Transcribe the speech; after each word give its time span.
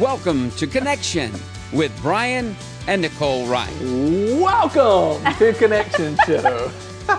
Welcome 0.00 0.50
to 0.52 0.66
Connection 0.66 1.30
with 1.72 1.96
Brian 2.02 2.56
and 2.88 3.00
Nicole 3.00 3.46
Wright. 3.46 3.72
Welcome 3.80 5.22
to 5.34 5.52
Connection 5.52 6.18
Show. 6.26 6.68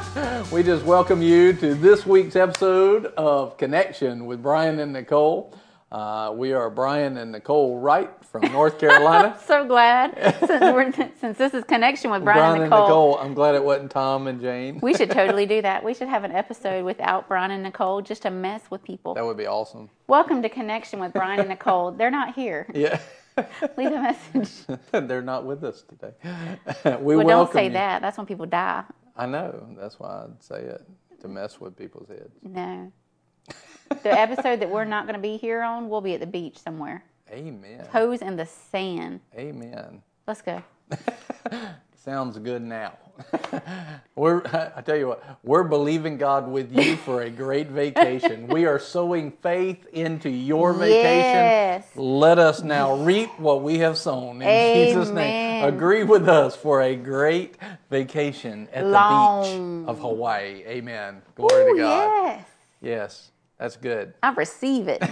we 0.52 0.62
just 0.62 0.84
welcome 0.84 1.22
you 1.22 1.54
to 1.54 1.74
this 1.74 2.06
week's 2.06 2.36
episode 2.36 3.06
of 3.16 3.56
Connection 3.56 4.26
with 4.26 4.44
Brian 4.44 4.80
and 4.80 4.92
Nicole. 4.92 5.54
Uh, 5.92 6.34
we 6.36 6.52
are 6.52 6.70
Brian 6.70 7.16
and 7.18 7.32
Nicole 7.32 7.78
Wright 7.80 8.10
from 8.26 8.42
North 8.52 8.80
Carolina. 8.80 9.40
so 9.46 9.66
glad 9.66 10.16
since, 10.40 10.62
we're, 10.62 10.92
since 11.20 11.38
this 11.38 11.54
is 11.54 11.64
connection 11.64 12.10
with 12.10 12.24
Brian, 12.24 12.40
Brian 12.40 12.62
and 12.62 12.70
Nicole. 12.72 12.88
Nicole. 12.88 13.18
I'm 13.20 13.34
glad 13.36 13.56
it 13.56 13.64
wasn't 13.64 13.92
Tom 13.92 14.28
and 14.28 14.42
Jane. 14.42 14.80
We 14.82 14.96
should 14.96 15.12
totally 15.12 15.46
do 15.56 15.62
that. 15.62 15.84
We 15.84 15.94
should 15.94 16.08
have 16.08 16.24
an 16.24 16.32
episode 16.32 16.84
without 16.86 17.28
Brian 17.28 17.52
and 17.52 17.64
Nicole 17.64 18.02
just 18.02 18.24
to 18.24 18.32
mess 18.32 18.64
with 18.72 18.84
people. 18.84 19.14
That 19.14 19.26
would 19.26 19.38
be 19.38 19.46
awesome. 19.46 19.90
Welcome 20.08 20.42
to 20.42 20.50
Connection 20.50 21.00
with 21.00 21.14
Brian 21.14 21.40
and 21.40 21.50
Nicole. 21.50 21.92
They're 21.92 22.12
not 22.12 22.34
here. 22.36 22.68
Yeah. 22.74 23.00
Leave 23.78 23.92
a 23.92 24.02
message. 24.34 24.80
They're 24.92 25.22
not 25.22 25.46
with 25.46 25.64
us 25.64 25.84
today. 25.84 26.14
we 27.00 27.16
Well, 27.16 27.28
don't 27.28 27.54
say 27.54 27.66
you. 27.66 27.72
that. 27.74 28.02
That's 28.02 28.18
when 28.18 28.26
people 28.26 28.48
die. 28.48 28.84
I 29.16 29.28
know. 29.28 29.68
That's 29.78 30.00
why 30.00 30.24
I'd 30.26 30.44
say 30.44 30.62
it 30.62 30.82
to 31.22 31.28
mess 31.28 31.60
with 31.62 31.78
people's 31.78 32.08
heads. 32.10 32.34
No. 32.42 32.92
The 33.90 34.12
episode 34.12 34.60
that 34.60 34.70
we're 34.70 34.86
not 34.86 35.06
going 35.06 35.16
to 35.16 35.22
be 35.22 35.38
here 35.38 35.62
on, 35.62 35.90
we'll 35.90 36.02
be 36.02 36.14
at 36.14 36.20
the 36.20 36.28
beach 36.28 36.58
somewhere. 36.58 37.04
Amen. 37.32 37.86
Toes 37.92 38.22
in 38.22 38.36
the 38.36 38.46
sand. 38.46 39.20
Amen. 39.36 40.02
Let's 40.28 40.42
go. 40.42 40.64
Sounds 41.96 42.38
good 42.38 42.62
now. 42.62 42.94
we're, 44.16 44.44
I 44.76 44.82
tell 44.82 44.96
you 44.96 45.08
what, 45.08 45.40
we're 45.42 45.64
believing 45.64 46.18
God 46.18 46.48
with 46.48 46.72
you 46.72 46.98
for 46.98 47.24
a 47.24 47.30
great 47.32 47.70
vacation. 47.70 48.48
we 48.48 48.66
are 48.66 48.78
sowing 48.78 49.32
faith 49.32 49.88
into 49.88 50.30
your 50.30 50.74
vacation. 50.74 51.02
Yes. 51.02 51.88
Let 51.96 52.38
us 52.38 52.62
now 52.62 52.96
reap 52.98 53.40
what 53.40 53.64
we 53.64 53.80
have 53.80 53.98
sown 53.98 54.42
in 54.42 54.88
Jesus' 54.88 55.10
name. 55.10 55.64
Agree 55.64 56.04
with 56.04 56.30
us 56.30 56.56
for 56.56 56.82
a 56.82 56.96
great 56.96 57.56
vacation 57.90 58.68
at 58.72 58.84
the 58.84 58.90
beach 58.92 59.88
of 59.90 60.00
Hawaii. 60.00 60.64
Amen. 60.68 61.24
Glory 61.36 61.72
Ooh, 61.72 61.76
to 61.76 61.82
God. 61.82 62.08
yes. 62.08 62.46
Yes, 62.82 63.32
that's 63.58 63.78
good. 63.78 64.14
I 64.24 64.30
receive 64.34 64.88
it. 64.88 65.04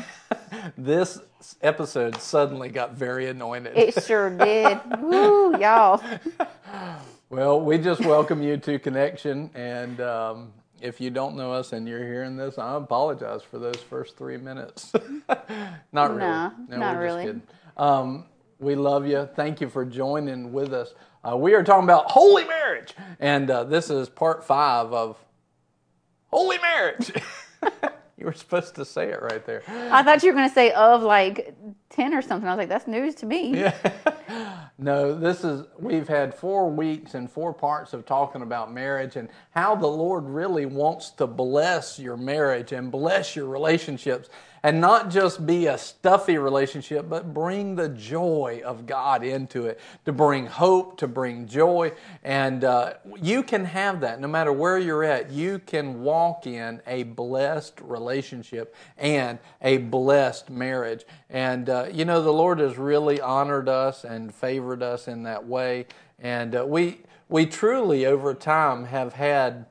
This 0.78 1.20
episode 1.62 2.22
suddenly 2.22 2.70
got 2.70 2.94
very 2.94 3.28
anointed. 3.28 3.76
It 3.76 4.02
sure 4.04 4.30
did. 4.30 4.80
Woo, 5.00 5.58
y'all. 5.60 6.02
Well, 7.34 7.60
we 7.60 7.80
just 7.80 8.02
welcome 8.06 8.44
you 8.44 8.58
to 8.58 8.78
Connection. 8.78 9.50
And 9.56 10.00
um, 10.00 10.54
if 10.80 11.02
you 11.02 11.10
don't 11.10 11.36
know 11.36 11.52
us 11.52 11.74
and 11.74 11.88
you're 11.88 12.04
hearing 12.04 12.38
this, 12.38 12.60
I 12.60 12.76
apologize 12.76 13.42
for 13.42 13.58
those 13.58 13.78
first 13.78 14.16
three 14.18 14.38
minutes. 14.38 14.94
not 15.92 16.12
really. 16.12 16.20
No, 16.20 16.52
not 16.70 16.96
we're 16.96 17.02
really. 17.02 17.42
Um, 17.76 18.26
we 18.60 18.76
love 18.76 19.08
you. 19.08 19.28
Thank 19.36 19.62
you 19.62 19.70
for 19.70 19.84
joining 19.84 20.54
with 20.54 20.74
us. 20.74 20.94
Uh, 21.28 21.36
we 21.36 21.56
are 21.56 21.64
talking 21.64 21.86
about 21.86 22.12
holy 22.12 22.46
marriage. 22.46 22.94
And 23.20 23.50
uh, 23.50 23.64
this 23.64 23.90
is 23.90 24.10
part 24.10 24.44
five 24.44 24.94
of 24.94 25.18
holy 26.28 26.60
marriage. 26.60 27.12
You 28.18 28.26
were 28.26 28.34
supposed 28.34 28.76
to 28.76 28.86
say 28.86 29.10
it 29.10 29.22
right 29.22 29.46
there. 29.46 29.64
I 29.68 30.04
thought 30.04 30.24
you 30.24 30.30
were 30.30 30.36
going 30.36 30.48
to 30.48 30.54
say 30.54 30.72
of 30.72 31.02
like 31.02 31.56
10 31.90 32.14
or 32.14 32.22
something. 32.22 32.48
I 32.48 32.52
was 32.52 32.58
like, 32.58 32.70
that's 32.70 32.88
news 32.88 33.16
to 33.16 33.26
me. 33.26 33.60
Yeah. 33.60 33.76
No, 34.80 35.14
this 35.14 35.44
is, 35.44 35.66
we've 35.78 36.08
had 36.08 36.34
four 36.34 36.70
weeks 36.70 37.14
and 37.14 37.32
four 37.32 37.54
parts 37.54 37.94
of 37.94 38.06
talking 38.06 38.42
about 38.42 38.74
marriage 38.74 39.16
and 39.16 39.30
how 39.52 39.76
the 39.76 39.88
Lord 39.88 40.26
really 40.26 40.66
wants 40.66 41.12
to 41.12 41.28
bless 41.28 42.00
your 42.00 42.18
marriage 42.18 42.72
and 42.72 42.92
bless 42.92 43.36
your 43.36 43.46
relationships 43.46 44.30
and 44.64 44.80
not 44.80 45.10
just 45.10 45.46
be 45.46 45.68
a 45.68 45.78
stuffy 45.78 46.38
relationship, 46.38 47.10
but 47.10 47.34
bring 47.34 47.76
the 47.76 47.90
joy 47.90 48.62
of 48.64 48.86
God 48.86 49.22
into 49.22 49.66
it, 49.66 49.78
to 50.06 50.14
bring 50.14 50.46
hope, 50.46 50.98
to 51.00 51.08
bring 51.08 51.48
joy. 51.48 51.92
And 52.24 52.64
uh, 52.64 52.94
you 53.22 53.44
can 53.44 53.66
have 53.66 54.00
that 54.02 54.22
no 54.22 54.30
matter 54.30 54.54
where 54.54 54.80
you're 54.80 55.04
at. 55.04 55.32
You 55.32 55.60
can 55.60 56.02
walk 56.02 56.48
in 56.48 56.82
a 56.88 57.04
blessed 57.04 57.82
relationship 57.82 58.74
and 58.98 59.38
a 59.62 59.78
blessed 59.78 60.50
marriage. 60.50 61.04
And, 61.30 61.70
uh, 61.70 61.88
you 61.92 62.06
know, 62.06 62.24
the 62.24 62.32
Lord 62.32 62.60
has 62.60 62.78
really 62.78 63.20
honored 63.20 63.68
us 63.68 64.06
and 64.06 64.34
favored 64.34 64.82
us 64.82 65.10
in 65.10 65.24
that 65.24 65.46
way. 65.46 65.88
And 66.20 66.56
uh, 66.56 66.66
we, 66.66 67.02
we 67.28 67.46
truly, 67.46 68.06
over 68.06 68.34
time, 68.34 68.86
have 68.86 69.14
had 69.14 69.66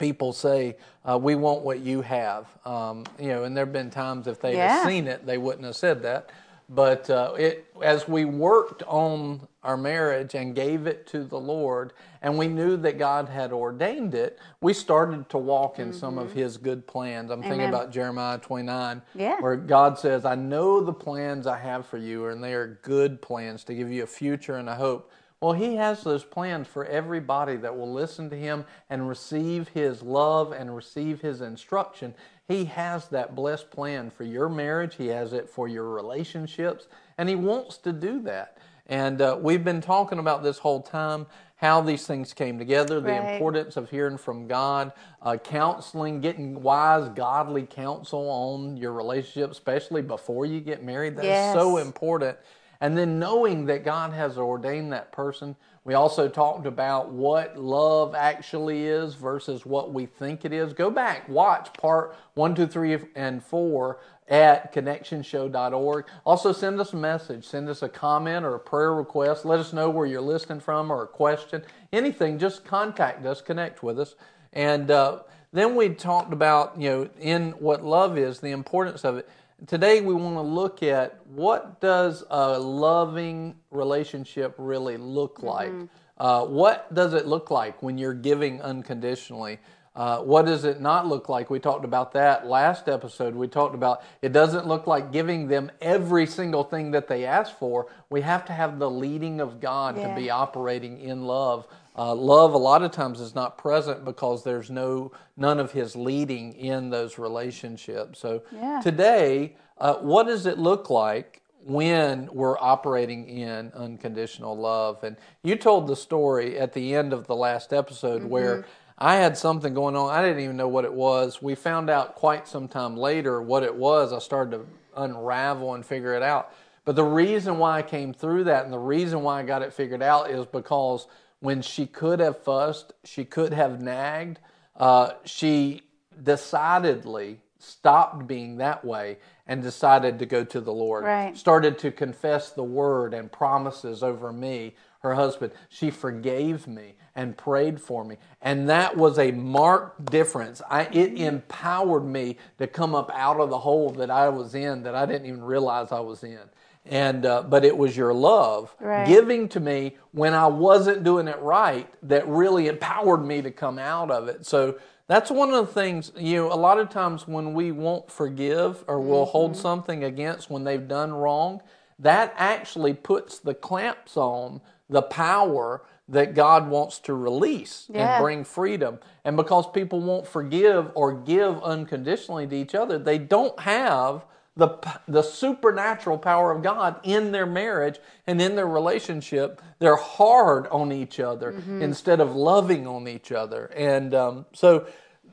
people 0.00 0.32
say, 0.32 0.76
uh, 1.08 1.16
"We 1.16 1.36
want 1.36 1.62
what 1.62 1.78
you 1.80 2.00
have." 2.00 2.48
Um, 2.64 3.04
you 3.20 3.28
know, 3.28 3.44
and 3.44 3.56
there 3.56 3.66
have 3.66 3.72
been 3.72 3.90
times 3.90 4.26
if 4.26 4.40
they'd 4.40 4.56
Yeah. 4.56 4.78
have 4.80 4.88
seen 4.88 5.06
it, 5.06 5.24
they 5.26 5.38
wouldn't 5.38 5.64
have 5.64 5.76
said 5.76 6.02
that. 6.02 6.30
But 6.72 7.10
uh, 7.10 7.34
it, 7.36 7.66
as 7.82 8.06
we 8.08 8.24
worked 8.24 8.82
on 8.84 9.48
our 9.64 9.76
marriage 9.76 10.34
and 10.34 10.54
gave 10.54 10.86
it 10.86 11.04
to 11.08 11.24
the 11.24 11.38
Lord, 11.38 11.92
and 12.22 12.38
we 12.38 12.46
knew 12.46 12.76
that 12.78 12.96
God 12.96 13.28
had 13.28 13.52
ordained 13.52 14.14
it, 14.14 14.38
we 14.60 14.72
started 14.72 15.28
to 15.30 15.38
walk 15.38 15.78
in 15.80 15.92
some 15.92 16.16
of 16.16 16.32
His 16.32 16.56
good 16.56 16.86
plans. 16.86 17.30
I'm 17.30 17.42
thinking 17.42 17.68
about 17.68 17.90
Jeremiah 17.90 18.38
29, 18.38 19.02
Yeah. 19.14 19.36
where 19.40 19.56
God 19.56 19.98
says, 19.98 20.24
"I 20.24 20.36
know 20.36 20.80
the 20.80 20.92
plans 20.92 21.46
I 21.46 21.58
have 21.58 21.86
for 21.86 21.98
you, 21.98 22.26
and 22.28 22.42
they 22.42 22.54
are 22.54 22.78
good 22.82 23.20
plans 23.20 23.64
to 23.64 23.74
give 23.74 23.90
you 23.90 24.02
a 24.04 24.06
future 24.06 24.54
and 24.56 24.68
a 24.68 24.74
hope." 24.76 25.10
Well, 25.40 25.54
He 25.54 25.76
has 25.76 26.02
those 26.02 26.24
plans 26.24 26.68
for 26.68 26.84
everybody 26.84 27.56
that 27.56 27.76
will 27.76 27.92
listen 27.92 28.28
to 28.30 28.36
Him 28.36 28.64
and 28.90 29.08
receive 29.08 29.68
His 29.68 30.02
love 30.02 30.52
and 30.52 30.74
receive 30.74 31.20
His 31.20 31.40
instruction. 31.40 32.14
He 32.46 32.66
has 32.66 33.08
that 33.08 33.34
blessed 33.34 33.70
plan 33.70 34.10
for 34.10 34.24
your 34.24 34.48
marriage, 34.48 34.96
He 34.96 35.08
has 35.08 35.32
it 35.32 35.48
for 35.48 35.68
your 35.68 35.88
relationships, 35.88 36.88
and 37.16 37.28
He 37.28 37.36
wants 37.36 37.78
to 37.78 37.92
do 37.92 38.20
that. 38.22 38.58
And 38.86 39.22
uh, 39.22 39.38
we've 39.40 39.64
been 39.64 39.80
talking 39.80 40.18
about 40.18 40.42
this 40.42 40.58
whole 40.58 40.82
time 40.82 41.26
how 41.60 41.82
these 41.82 42.06
things 42.06 42.32
came 42.32 42.58
together, 42.58 43.00
the 43.02 43.34
importance 43.34 43.76
of 43.76 43.90
hearing 43.90 44.16
from 44.16 44.48
God, 44.48 44.92
uh, 45.20 45.36
counseling, 45.36 46.22
getting 46.22 46.62
wise, 46.62 47.10
godly 47.10 47.66
counsel 47.66 48.30
on 48.30 48.78
your 48.78 48.94
relationship, 48.94 49.50
especially 49.50 50.00
before 50.00 50.46
you 50.46 50.60
get 50.60 50.82
married. 50.82 51.16
That's 51.16 51.26
so 51.52 51.76
important. 51.76 52.38
And 52.80 52.96
then 52.96 53.18
knowing 53.18 53.66
that 53.66 53.84
God 53.84 54.12
has 54.12 54.38
ordained 54.38 54.92
that 54.92 55.12
person. 55.12 55.56
We 55.84 55.94
also 55.94 56.28
talked 56.28 56.66
about 56.66 57.10
what 57.10 57.58
love 57.58 58.14
actually 58.14 58.86
is 58.86 59.14
versus 59.14 59.66
what 59.66 59.92
we 59.92 60.06
think 60.06 60.44
it 60.44 60.52
is. 60.52 60.72
Go 60.72 60.90
back, 60.90 61.28
watch 61.28 61.72
part 61.74 62.14
one, 62.34 62.54
two, 62.54 62.66
three, 62.66 62.96
and 63.14 63.42
four 63.42 63.98
at 64.28 64.72
connectionshow.org. 64.72 66.06
Also, 66.24 66.52
send 66.52 66.80
us 66.80 66.92
a 66.92 66.96
message, 66.96 67.44
send 67.44 67.68
us 67.68 67.82
a 67.82 67.88
comment 67.88 68.44
or 68.44 68.54
a 68.54 68.60
prayer 68.60 68.94
request. 68.94 69.44
Let 69.44 69.58
us 69.58 69.72
know 69.72 69.90
where 69.90 70.06
you're 70.06 70.20
listening 70.20 70.60
from 70.60 70.90
or 70.90 71.02
a 71.02 71.08
question. 71.08 71.62
Anything, 71.92 72.38
just 72.38 72.64
contact 72.64 73.26
us, 73.26 73.40
connect 73.40 73.82
with 73.82 73.98
us. 73.98 74.14
And 74.52 74.90
uh, 74.90 75.20
then 75.52 75.74
we 75.74 75.90
talked 75.90 76.32
about, 76.32 76.80
you 76.80 76.88
know, 76.88 77.10
in 77.18 77.50
what 77.52 77.84
love 77.84 78.16
is, 78.16 78.40
the 78.40 78.52
importance 78.52 79.04
of 79.04 79.18
it. 79.18 79.28
Today 79.66 80.00
we 80.00 80.14
want 80.14 80.36
to 80.36 80.42
look 80.42 80.82
at 80.82 81.20
what 81.26 81.80
does 81.80 82.24
a 82.30 82.58
loving 82.58 83.56
relationship 83.70 84.54
really 84.56 84.96
look 84.96 85.42
like? 85.42 85.70
Uh, 86.16 86.46
what 86.46 86.92
does 86.94 87.12
it 87.12 87.26
look 87.26 87.50
like 87.50 87.82
when 87.82 87.98
you're 87.98 88.14
giving 88.14 88.62
unconditionally? 88.62 89.58
Uh, 89.94 90.18
what 90.20 90.46
does 90.46 90.64
it 90.64 90.80
not 90.80 91.06
look 91.06 91.28
like? 91.28 91.50
We 91.50 91.58
talked 91.58 91.84
about 91.84 92.12
that 92.12 92.46
last 92.46 92.88
episode. 92.88 93.34
We 93.34 93.48
talked 93.48 93.74
about 93.74 94.02
it 94.22 94.32
doesn't 94.32 94.66
look 94.66 94.86
like 94.86 95.12
giving 95.12 95.48
them 95.48 95.70
every 95.80 96.26
single 96.26 96.64
thing 96.64 96.92
that 96.92 97.08
they 97.08 97.26
ask 97.26 97.58
for. 97.58 97.88
We 98.08 98.22
have 98.22 98.46
to 98.46 98.52
have 98.52 98.78
the 98.78 98.90
leading 98.90 99.40
of 99.40 99.60
God 99.60 99.96
to 99.96 100.14
be 100.14 100.30
operating 100.30 101.00
in 101.00 101.24
love. 101.24 101.66
Uh, 102.00 102.14
love 102.14 102.54
a 102.54 102.58
lot 102.58 102.82
of 102.82 102.90
times 102.90 103.20
is 103.20 103.34
not 103.34 103.58
present 103.58 104.06
because 104.06 104.42
there's 104.42 104.70
no 104.70 105.12
none 105.36 105.60
of 105.60 105.72
His 105.72 105.94
leading 105.94 106.54
in 106.54 106.88
those 106.88 107.18
relationships. 107.18 108.20
So 108.20 108.40
Yeah. 108.50 108.80
today, 108.82 109.54
uh, 109.76 109.96
what 109.96 110.26
does 110.26 110.46
it 110.46 110.58
look 110.58 110.88
like 110.88 111.42
when 111.62 112.30
we're 112.32 112.56
operating 112.58 113.28
in 113.28 113.70
unconditional 113.74 114.56
love? 114.56 115.04
And 115.04 115.18
you 115.42 115.56
told 115.56 115.88
the 115.88 115.96
story 115.96 116.58
at 116.58 116.72
the 116.72 116.94
end 116.94 117.12
of 117.12 117.26
the 117.26 117.36
last 117.36 117.70
episode 117.70 118.24
where 118.24 118.64
I 118.96 119.16
had 119.16 119.36
something 119.36 119.74
going 119.74 119.94
on. 119.94 120.08
I 120.08 120.22
didn't 120.22 120.42
even 120.42 120.56
know 120.56 120.68
what 120.68 120.86
it 120.86 120.94
was. 120.94 121.42
We 121.42 121.54
found 121.54 121.90
out 121.90 122.14
quite 122.14 122.48
some 122.48 122.66
time 122.66 122.96
later 122.96 123.42
what 123.42 123.62
it 123.62 123.74
was. 123.74 124.14
I 124.14 124.20
started 124.20 124.52
to 124.52 124.66
unravel 124.96 125.74
and 125.74 125.84
figure 125.84 126.14
it 126.14 126.22
out. 126.22 126.54
But 126.86 126.96
the 126.96 127.04
reason 127.04 127.58
why 127.58 127.76
I 127.76 127.82
came 127.82 128.14
through 128.14 128.44
that 128.44 128.64
and 128.64 128.72
the 128.72 128.78
reason 128.78 129.22
why 129.22 129.40
I 129.40 129.42
got 129.42 129.60
it 129.60 129.74
figured 129.74 130.02
out 130.02 130.30
is 130.30 130.46
because 130.46 131.06
when 131.40 131.62
she 131.62 131.86
could 131.86 132.20
have 132.20 132.42
fussed, 132.42 132.92
she 133.04 133.24
could 133.24 133.52
have 133.52 133.80
nagged, 133.80 134.38
uh, 134.76 135.12
she 135.24 135.82
decidedly 136.22 137.40
stopped 137.58 138.26
being 138.26 138.56
that 138.56 138.84
way 138.84 139.18
and 139.46 139.62
decided 139.62 140.18
to 140.18 140.26
go 140.26 140.44
to 140.44 140.60
the 140.60 140.72
Lord. 140.72 141.04
Right. 141.04 141.36
Started 141.36 141.78
to 141.80 141.90
confess 141.90 142.50
the 142.50 142.62
word 142.62 143.12
and 143.12 143.30
promises 143.30 144.02
over 144.02 144.32
me, 144.32 144.74
her 145.00 145.14
husband. 145.14 145.52
She 145.68 145.90
forgave 145.90 146.66
me 146.66 146.94
and 147.14 147.36
prayed 147.36 147.80
for 147.80 148.04
me. 148.04 148.16
And 148.40 148.68
that 148.68 148.96
was 148.96 149.18
a 149.18 149.32
marked 149.32 150.10
difference. 150.10 150.62
I, 150.70 150.84
it 150.84 151.18
empowered 151.18 152.04
me 152.04 152.38
to 152.58 152.66
come 152.66 152.94
up 152.94 153.10
out 153.12 153.40
of 153.40 153.50
the 153.50 153.58
hole 153.58 153.90
that 153.90 154.10
I 154.10 154.28
was 154.28 154.54
in 154.54 154.82
that 154.84 154.94
I 154.94 155.04
didn't 155.04 155.26
even 155.26 155.42
realize 155.42 155.92
I 155.92 156.00
was 156.00 156.22
in. 156.22 156.38
And 156.86 157.26
uh, 157.26 157.42
but 157.42 157.64
it 157.64 157.76
was 157.76 157.96
your 157.96 158.12
love 158.14 158.74
Right. 158.80 159.06
giving 159.06 159.48
to 159.50 159.60
me 159.60 159.96
when 160.12 160.32
I 160.34 160.46
wasn't 160.46 161.04
doing 161.04 161.28
it 161.28 161.38
right 161.40 161.88
that 162.08 162.26
really 162.26 162.68
empowered 162.68 163.24
me 163.24 163.42
to 163.42 163.50
come 163.50 163.78
out 163.78 164.10
of 164.10 164.28
it. 164.28 164.46
So 164.46 164.76
that's 165.06 165.30
one 165.30 165.52
of 165.52 165.66
the 165.66 165.72
things 165.72 166.10
you 166.16 166.36
know. 166.36 166.52
A 166.52 166.54
lot 166.56 166.78
of 166.80 166.88
times 166.88 167.28
when 167.28 167.52
we 167.52 167.70
won't 167.70 168.10
forgive 168.10 168.82
or 168.88 169.00
we'll 169.00 169.26
hold 169.26 169.52
Mm-hmm. 169.52 169.60
something 169.60 170.04
against 170.04 170.48
when 170.50 170.64
they've 170.64 170.88
done 170.88 171.12
wrong, 171.12 171.60
that 171.98 172.32
actually 172.38 172.94
puts 172.94 173.38
the 173.38 173.54
clamps 173.54 174.16
on 174.16 174.60
the 174.88 175.02
power 175.02 175.82
that 176.08 176.34
God 176.34 176.68
wants 176.68 176.98
to 177.00 177.14
release 177.14 177.86
Yeah. 177.92 178.16
and 178.16 178.22
bring 178.22 178.42
freedom. 178.42 178.98
And 179.24 179.36
because 179.36 179.70
people 179.70 180.00
won't 180.00 180.26
forgive 180.26 180.90
or 180.94 181.12
give 181.12 181.62
unconditionally 181.62 182.46
to 182.48 182.56
each 182.56 182.74
other, 182.74 182.98
they 182.98 183.18
don't 183.18 183.60
have 183.60 184.24
the 184.60 185.00
the 185.08 185.22
supernatural 185.22 186.18
power 186.18 186.52
of 186.52 186.62
God 186.62 187.00
in 187.02 187.32
their 187.32 187.46
marriage 187.46 187.98
and 188.26 188.40
in 188.40 188.54
their 188.54 188.66
relationship. 188.66 189.62
They're 189.78 189.96
hard 189.96 190.66
on 190.68 190.92
each 190.92 191.18
other 191.18 191.50
instead 191.80 192.20
of 192.20 192.36
loving 192.36 192.86
on 192.86 193.08
each 193.08 193.32
other. 193.32 193.72
And 193.74 194.14
um, 194.14 194.46
so 194.52 194.86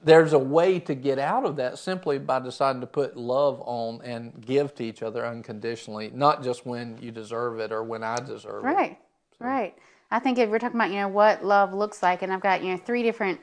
there's 0.04 0.32
a 0.32 0.40
way 0.40 0.80
to 0.80 0.96
get 0.96 1.20
out 1.20 1.46
of 1.46 1.58
that 1.58 1.78
simply 1.78 2.18
by 2.18 2.40
deciding 2.40 2.82
to 2.82 2.88
put 2.88 3.18
love 3.18 3.62
on 3.66 4.02
and 4.04 4.40
give 4.46 4.74
to 4.76 4.84
each 4.84 5.04
other 5.04 5.26
unconditionally, 5.26 6.10
not 6.14 6.44
just 6.44 6.66
when 6.66 6.98
you 7.02 7.12
deserve 7.12 7.60
it 7.60 7.74
or 7.74 7.84
when 7.84 8.04
I 8.04 8.16
deserve 8.16 8.64
it. 8.64 8.68
Right, 8.68 8.98
right. 9.40 9.76
I 10.10 10.20
think 10.20 10.38
if 10.38 10.50
we're 10.50 10.60
talking 10.60 10.78
about 10.78 10.92
you 10.92 11.02
know 11.02 11.10
what 11.10 11.44
love 11.44 11.74
looks 11.74 12.02
like, 12.02 12.22
and 12.22 12.32
I've 12.32 12.42
got 12.42 12.64
you 12.64 12.72
know 12.72 12.78
three 12.78 13.04
different 13.04 13.42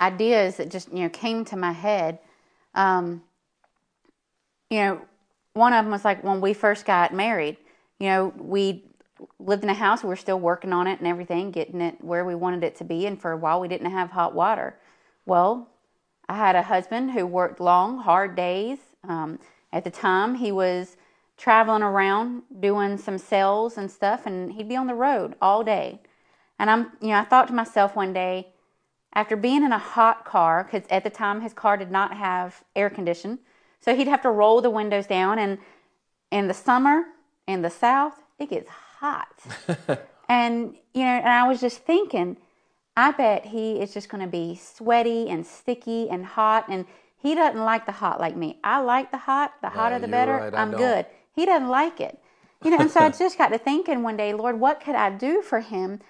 ideas 0.00 0.56
that 0.56 0.70
just 0.70 0.90
you 0.90 1.02
know 1.02 1.10
came 1.10 1.44
to 1.46 1.56
my 1.56 1.72
head. 1.72 2.18
Um, 2.74 3.22
you 4.70 4.80
know, 4.80 5.00
one 5.58 5.72
of 5.72 5.84
them 5.84 5.92
was 5.92 6.04
like 6.04 6.24
when 6.24 6.40
we 6.40 6.54
first 6.54 6.86
got 6.86 7.12
married. 7.12 7.56
You 7.98 8.08
know, 8.08 8.32
we 8.36 8.84
lived 9.38 9.64
in 9.64 9.70
a 9.70 9.74
house. 9.74 10.02
We 10.02 10.08
were 10.08 10.16
still 10.16 10.40
working 10.40 10.72
on 10.72 10.86
it 10.86 10.98
and 10.98 11.08
everything, 11.08 11.50
getting 11.50 11.80
it 11.80 12.02
where 12.02 12.24
we 12.24 12.34
wanted 12.34 12.64
it 12.64 12.76
to 12.76 12.84
be. 12.84 13.06
And 13.06 13.20
for 13.20 13.32
a 13.32 13.36
while, 13.36 13.60
we 13.60 13.68
didn't 13.68 13.90
have 13.90 14.10
hot 14.10 14.34
water. 14.34 14.76
Well, 15.26 15.68
I 16.28 16.36
had 16.36 16.56
a 16.56 16.62
husband 16.62 17.10
who 17.10 17.26
worked 17.26 17.60
long, 17.60 17.98
hard 17.98 18.36
days. 18.36 18.78
Um, 19.02 19.38
at 19.72 19.84
the 19.84 19.90
time, 19.90 20.36
he 20.36 20.52
was 20.52 20.96
traveling 21.36 21.82
around 21.82 22.42
doing 22.60 22.98
some 22.98 23.18
sales 23.18 23.76
and 23.78 23.90
stuff, 23.90 24.26
and 24.26 24.52
he'd 24.52 24.68
be 24.68 24.76
on 24.76 24.86
the 24.86 24.94
road 24.94 25.34
all 25.40 25.62
day. 25.64 26.00
And 26.58 26.70
I'm, 26.70 26.92
you 27.00 27.08
know, 27.08 27.18
I 27.18 27.24
thought 27.24 27.48
to 27.48 27.54
myself 27.54 27.94
one 27.94 28.12
day, 28.12 28.48
after 29.14 29.36
being 29.36 29.64
in 29.64 29.72
a 29.72 29.78
hot 29.78 30.24
car, 30.24 30.64
because 30.64 30.86
at 30.90 31.02
the 31.02 31.10
time 31.10 31.40
his 31.40 31.52
car 31.52 31.76
did 31.76 31.90
not 31.90 32.16
have 32.16 32.62
air 32.76 32.90
condition, 32.90 33.38
so 33.80 33.94
he'd 33.94 34.08
have 34.08 34.22
to 34.22 34.30
roll 34.30 34.60
the 34.60 34.70
windows 34.70 35.06
down. 35.06 35.38
And 35.38 35.58
in 36.30 36.48
the 36.48 36.54
summer 36.54 37.04
in 37.46 37.62
the 37.62 37.70
South, 37.70 38.14
it 38.38 38.50
gets 38.50 38.68
hot. 38.68 39.28
and 40.28 40.74
you 40.94 41.02
know, 41.02 41.10
and 41.10 41.28
I 41.28 41.46
was 41.46 41.60
just 41.60 41.78
thinking, 41.78 42.36
I 42.96 43.12
bet 43.12 43.46
he 43.46 43.80
is 43.80 43.94
just 43.94 44.08
going 44.08 44.22
to 44.22 44.30
be 44.30 44.56
sweaty 44.56 45.28
and 45.28 45.46
sticky 45.46 46.08
and 46.10 46.24
hot, 46.24 46.66
and 46.68 46.84
he 47.16 47.34
doesn't 47.34 47.60
like 47.60 47.86
the 47.86 47.92
hot 47.92 48.20
like 48.20 48.36
me. 48.36 48.58
I 48.62 48.80
like 48.80 49.10
the 49.10 49.18
hot. 49.18 49.54
The 49.62 49.68
hotter 49.68 49.98
the 49.98 50.08
better. 50.08 50.36
right, 50.36 50.54
I'm 50.54 50.72
don't. 50.72 50.80
good. 50.80 51.06
He 51.32 51.46
doesn't 51.46 51.68
like 51.68 52.00
it. 52.00 52.18
You 52.64 52.72
know, 52.72 52.78
and 52.78 52.90
so 52.90 53.00
I 53.00 53.10
just 53.18 53.38
got 53.38 53.48
to 53.48 53.58
thinking 53.58 54.02
one 54.02 54.16
day, 54.16 54.32
Lord, 54.34 54.58
what 54.58 54.80
could 54.80 54.96
I 54.96 55.10
do 55.10 55.42
for 55.42 55.60
him? 55.60 56.00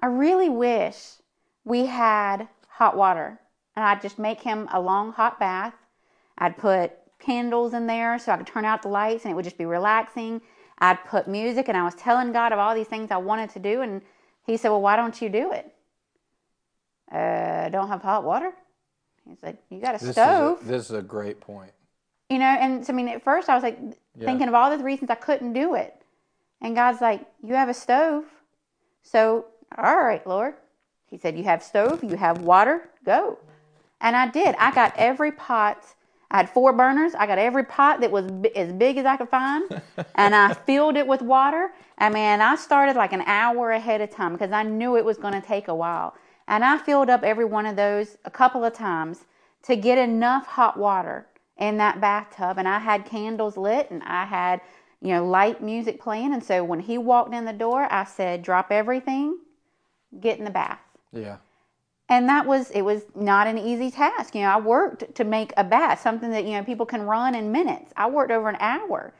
I 0.00 0.06
really 0.06 0.50
wish 0.50 1.14
we 1.64 1.86
had 1.86 2.48
hot 2.68 2.96
water, 2.96 3.40
and 3.74 3.84
I'd 3.84 4.02
just 4.02 4.18
make 4.18 4.42
him 4.42 4.68
a 4.72 4.80
long 4.80 5.12
hot 5.12 5.40
bath. 5.40 5.74
I'd 6.36 6.58
put 6.58 6.92
candles 7.24 7.74
in 7.74 7.86
there 7.86 8.18
so 8.18 8.32
I 8.32 8.36
could 8.36 8.46
turn 8.46 8.64
out 8.64 8.82
the 8.82 8.88
lights 8.88 9.24
and 9.24 9.32
it 9.32 9.34
would 9.34 9.44
just 9.44 9.58
be 9.58 9.64
relaxing. 9.64 10.40
I'd 10.78 11.02
put 11.04 11.28
music 11.28 11.68
and 11.68 11.76
I 11.76 11.84
was 11.84 11.94
telling 11.94 12.32
God 12.32 12.52
of 12.52 12.58
all 12.58 12.74
these 12.74 12.88
things 12.88 13.10
I 13.10 13.16
wanted 13.16 13.50
to 13.50 13.58
do 13.58 13.80
and 13.82 14.02
he 14.46 14.56
said, 14.56 14.68
"Well, 14.70 14.82
why 14.82 14.96
don't 14.96 15.20
you 15.22 15.28
do 15.28 15.52
it?" 15.52 15.74
Uh, 17.10 17.68
don't 17.70 17.88
have 17.88 18.02
hot 18.02 18.24
water. 18.24 18.52
He's 19.28 19.42
like, 19.42 19.56
"You 19.70 19.80
got 19.80 19.94
a 19.94 20.04
This 20.04 20.12
stove." 20.12 20.58
Is 20.60 20.68
a, 20.68 20.72
this 20.72 20.90
is 20.90 20.96
a 20.96 21.02
great 21.02 21.40
point. 21.40 21.72
You 22.28 22.38
know, 22.38 22.46
and 22.46 22.84
so 22.84 22.92
I 22.92 22.96
mean, 22.96 23.08
at 23.08 23.22
first 23.22 23.48
I 23.48 23.54
was 23.54 23.62
like 23.62 23.78
Yeah. 24.16 24.26
thinking 24.26 24.48
of 24.48 24.54
all 24.54 24.76
the 24.76 24.82
reasons 24.82 25.10
I 25.10 25.14
couldn't 25.14 25.52
do 25.52 25.74
it. 25.74 26.02
And 26.60 26.74
God's 26.74 27.00
like, 27.00 27.20
You 27.42 27.54
have 27.54 27.68
a 27.68 27.74
stove. 27.74 28.24
So, 29.02 29.46
all 29.76 29.98
right, 29.98 30.26
Lord. 30.26 30.54
He 31.10 31.18
said, 31.18 31.36
You 31.36 31.44
have 31.44 31.62
stove, 31.62 32.02
you 32.02 32.16
have 32.16 32.40
water, 32.42 32.90
go. 33.04 33.38
And 34.00 34.16
I 34.16 34.28
did. 34.28 34.54
I 34.58 34.72
got 34.74 34.92
every 34.96 35.32
pot. 35.32 35.94
I 36.34 36.38
had 36.38 36.50
four 36.50 36.72
burners. 36.72 37.14
I 37.14 37.28
got 37.28 37.38
every 37.38 37.62
pot 37.62 38.00
that 38.00 38.10
was 38.10 38.26
bi- 38.26 38.50
as 38.56 38.72
big 38.72 38.96
as 38.96 39.06
I 39.06 39.16
could 39.16 39.28
find, 39.28 39.80
and 40.16 40.34
I 40.34 40.52
filled 40.66 40.96
it 40.96 41.06
with 41.06 41.22
water. 41.22 41.70
I 41.96 42.08
mean, 42.10 42.40
I 42.40 42.56
started 42.56 42.96
like 42.96 43.12
an 43.12 43.20
hour 43.20 43.70
ahead 43.70 44.00
of 44.00 44.10
time 44.10 44.32
because 44.32 44.50
I 44.50 44.64
knew 44.64 44.96
it 44.96 45.04
was 45.04 45.16
going 45.16 45.40
to 45.40 45.40
take 45.40 45.68
a 45.68 45.74
while. 45.76 46.16
And 46.48 46.64
I 46.64 46.78
filled 46.78 47.08
up 47.08 47.22
every 47.22 47.44
one 47.44 47.66
of 47.66 47.76
those 47.76 48.18
a 48.24 48.32
couple 48.32 48.64
of 48.64 48.72
times 48.72 49.26
to 49.62 49.76
get 49.76 49.96
enough 49.96 50.44
hot 50.44 50.76
water 50.76 51.28
in 51.56 51.76
that 51.76 52.00
bathtub. 52.00 52.58
And 52.58 52.66
I 52.66 52.80
had 52.80 53.04
candles 53.04 53.56
lit, 53.56 53.92
and 53.92 54.02
I 54.02 54.24
had 54.24 54.60
you 55.00 55.14
know 55.14 55.24
light 55.24 55.62
music 55.62 56.00
playing. 56.00 56.34
And 56.34 56.42
so 56.42 56.64
when 56.64 56.80
he 56.80 56.98
walked 56.98 57.32
in 57.32 57.44
the 57.44 57.52
door, 57.52 57.86
I 57.92 58.02
said, 58.02 58.42
"Drop 58.42 58.72
everything, 58.72 59.38
get 60.18 60.40
in 60.40 60.44
the 60.44 60.50
bath." 60.50 60.80
Yeah. 61.12 61.36
And 62.08 62.28
that 62.28 62.46
was 62.46 62.70
it 62.70 62.82
was 62.82 63.02
not 63.14 63.46
an 63.46 63.58
easy 63.58 63.90
task. 63.90 64.34
You 64.34 64.42
know 64.42 64.48
i 64.48 64.60
worked 64.60 65.14
to 65.14 65.24
make 65.24 65.52
a 65.56 65.64
bath 65.64 66.00
something 66.00 66.30
that 66.30 66.44
you 66.44 66.52
know 66.52 66.64
people 66.64 66.86
can 66.86 67.02
run 67.02 67.34
in 67.34 67.50
minutes. 67.52 67.92
I 67.96 68.08
worked 68.08 68.32
over 68.32 68.48
an 68.48 68.56
hour 68.60 69.12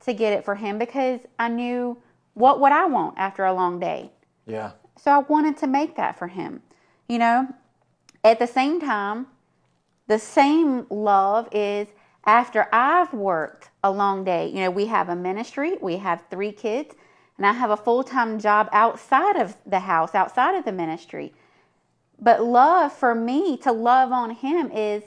to 0.00 0.12
get 0.12 0.32
it 0.32 0.44
for 0.44 0.54
him 0.56 0.78
because 0.78 1.20
i 1.38 1.48
knew 1.48 1.96
what 2.34 2.60
would 2.60 2.72
i 2.72 2.86
want 2.86 3.16
after 3.18 3.44
a 3.44 3.52
long 3.52 3.78
day. 3.78 4.10
Yeah. 4.46 4.72
so 4.96 5.10
i 5.12 5.18
wanted 5.18 5.56
to 5.58 5.66
make 5.66 5.96
that 5.96 6.18
for 6.18 6.28
him 6.28 6.62
you 7.08 7.18
know? 7.18 7.48
At 8.24 8.38
the 8.38 8.46
same 8.46 8.80
time 8.80 9.26
the 10.08 10.18
same 10.18 10.86
love 10.90 11.48
is 11.52 11.88
after 12.26 12.68
i've 12.72 13.12
worked 13.12 13.70
a 13.84 13.90
long 13.90 14.24
day. 14.24 14.48
You 14.48 14.60
know 14.60 14.70
we 14.70 14.86
have 14.86 15.08
a 15.08 15.16
ministry 15.16 15.76
we 15.80 15.96
have 15.98 16.24
three 16.30 16.52
kids 16.52 16.94
and 17.36 17.46
i 17.46 17.52
have 17.52 17.70
a 17.70 17.76
full-time 17.76 18.38
job 18.38 18.68
outside 18.72 19.36
of 19.36 19.56
the 19.66 19.80
house 19.80 20.14
outside 20.14 20.56
of 20.56 20.64
the 20.64 20.72
ministry 20.72 21.32
but 22.22 22.42
love 22.42 22.92
for 22.92 23.14
me 23.14 23.56
to 23.58 23.72
love 23.72 24.12
on 24.12 24.30
him 24.30 24.70
is 24.70 25.02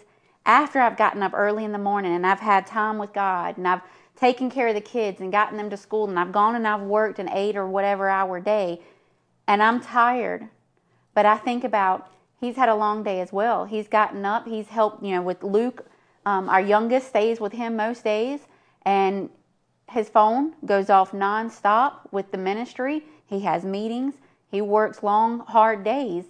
after 0.46 0.80
I've 0.80 0.98
gotten 0.98 1.24
up 1.24 1.32
early 1.34 1.64
in 1.64 1.72
the 1.72 1.78
morning 1.78 2.14
and 2.14 2.28
I've 2.28 2.42
had 2.42 2.68
time 2.68 2.98
with 2.98 3.14
God 3.14 3.58
and 3.58 3.68
I've 3.68 3.82
taken 4.18 4.52
care 4.52 4.68
of 4.68 4.76
the 4.76 4.82
kids 4.82 5.22
and 5.22 5.32
gotten 5.32 5.58
them 5.58 5.70
to 5.70 5.78
school 5.78 6.08
and 6.10 6.20
I've 6.20 6.34
gone 6.34 6.56
and 6.56 6.68
I've 6.68 6.82
worked 6.82 7.18
an 7.18 7.30
eight 7.30 7.56
or 7.56 7.68
whatever 7.68 8.10
hour 8.10 8.40
day 8.42 8.82
and 9.48 9.64
I'm 9.64 9.80
tired. 9.80 10.50
But 11.14 11.26
I 11.26 11.38
think 11.38 11.64
about 11.64 12.12
he's 12.40 12.58
had 12.58 12.68
a 12.68 12.76
long 12.76 13.02
day 13.02 13.22
as 13.22 13.32
well. 13.32 13.64
He's 13.64 13.88
gotten 13.88 14.26
up, 14.26 14.46
he's 14.46 14.68
helped, 14.68 15.02
you 15.02 15.16
know, 15.16 15.22
with 15.22 15.42
Luke, 15.42 15.88
um, 16.26 16.50
our 16.50 16.62
youngest 16.62 17.08
stays 17.08 17.40
with 17.40 17.54
him 17.54 17.78
most 17.78 18.04
days 18.04 18.42
and 18.86 19.30
his 19.90 20.10
phone 20.10 20.54
goes 20.66 20.90
off 20.90 21.12
nonstop 21.12 22.12
with 22.12 22.32
the 22.32 22.38
ministry. 22.38 23.04
He 23.26 23.42
has 23.42 23.64
meetings. 23.64 24.16
He 24.52 24.62
works 24.62 25.02
long, 25.02 25.40
hard 25.40 25.84
days. 25.84 26.26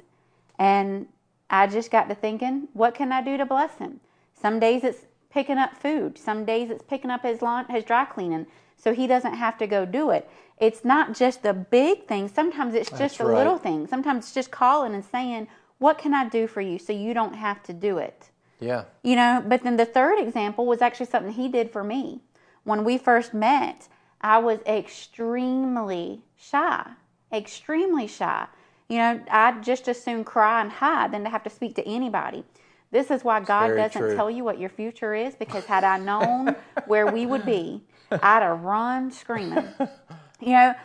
And 0.60 1.08
I 1.50 1.68
just 1.68 1.92
got 1.92 2.10
to 2.10 2.16
thinking, 2.16 2.68
what 2.74 2.96
can 2.96 3.12
I 3.12 3.22
do 3.22 3.38
to 3.38 3.46
bless 3.46 3.78
him? 3.78 4.00
Some 4.34 4.60
days 4.60 4.84
it's 4.84 5.06
picking 5.30 5.58
up 5.58 5.76
food. 5.78 6.18
Some 6.18 6.46
days 6.46 6.70
it's 6.70 6.84
picking 6.84 7.12
up 7.12 7.24
his 7.24 7.42
lawn, 7.42 7.66
his 7.70 7.84
dry 7.84 8.06
cleaning, 8.06 8.48
so 8.78 8.94
he 8.94 9.08
doesn't 9.08 9.34
have 9.34 9.58
to 9.58 9.68
go 9.68 9.86
do 9.86 10.12
it. 10.12 10.30
It's 10.58 10.86
not 10.86 11.14
just 11.14 11.44
the 11.44 11.54
big 11.54 12.08
things. 12.08 12.32
Sometimes 12.32 12.74
it's 12.74 12.90
just 12.90 13.00
That's 13.00 13.18
the 13.18 13.26
right. 13.26 13.38
little 13.38 13.58
things. 13.58 13.90
Sometimes 13.90 14.26
it's 14.26 14.34
just 14.34 14.52
calling 14.52 14.94
and 14.94 15.04
saying, 15.04 15.48
"What 15.80 15.98
can 15.98 16.14
I 16.14 16.30
do 16.30 16.48
for 16.48 16.62
you?" 16.62 16.80
So 16.80 16.94
you 16.94 17.14
don't 17.14 17.36
have 17.36 17.62
to 17.64 17.74
do 17.74 17.98
it. 17.98 18.30
Yeah. 18.60 18.86
You 19.04 19.18
know, 19.18 19.44
but 19.46 19.64
then 19.64 19.76
the 19.76 19.86
third 19.86 20.20
example 20.20 20.66
was 20.66 20.82
actually 20.82 21.08
something 21.08 21.34
he 21.34 21.50
did 21.50 21.72
for 21.72 21.84
me. 21.84 22.22
When 22.64 22.84
we 22.86 22.98
first 22.98 23.34
met, 23.34 23.90
I 24.22 24.38
was 24.38 24.60
extremely 24.66 26.24
shy, 26.38 26.92
extremely 27.32 28.08
shy. 28.08 28.48
You 28.90 28.98
know, 28.98 29.20
I'd 29.32 29.64
just 29.64 29.88
as 29.88 30.02
soon 30.02 30.24
cry 30.24 30.62
and 30.62 30.72
hide 30.72 31.12
than 31.12 31.24
to 31.24 31.30
have 31.30 31.44
to 31.44 31.50
speak 31.50 31.76
to 31.76 31.88
anybody. 31.88 32.44
This 32.92 33.10
is 33.12 33.24
why 33.24 33.40
God 33.40 33.76
doesn't 33.76 34.00
true. 34.02 34.16
tell 34.16 34.30
you 34.30 34.44
what 34.44 34.60
your 34.60 34.70
future 34.70 35.14
is 35.16 35.36
because 35.36 35.66
had 35.66 35.84
I 35.84 35.98
known 35.98 36.56
where 36.86 37.08
we 37.08 37.26
would 37.26 37.46
be, 37.46 37.82
I'd 38.12 38.44
have 38.44 38.62
run 38.62 39.12
screaming. 39.12 39.74
You 40.40 40.52
know, 40.52 40.76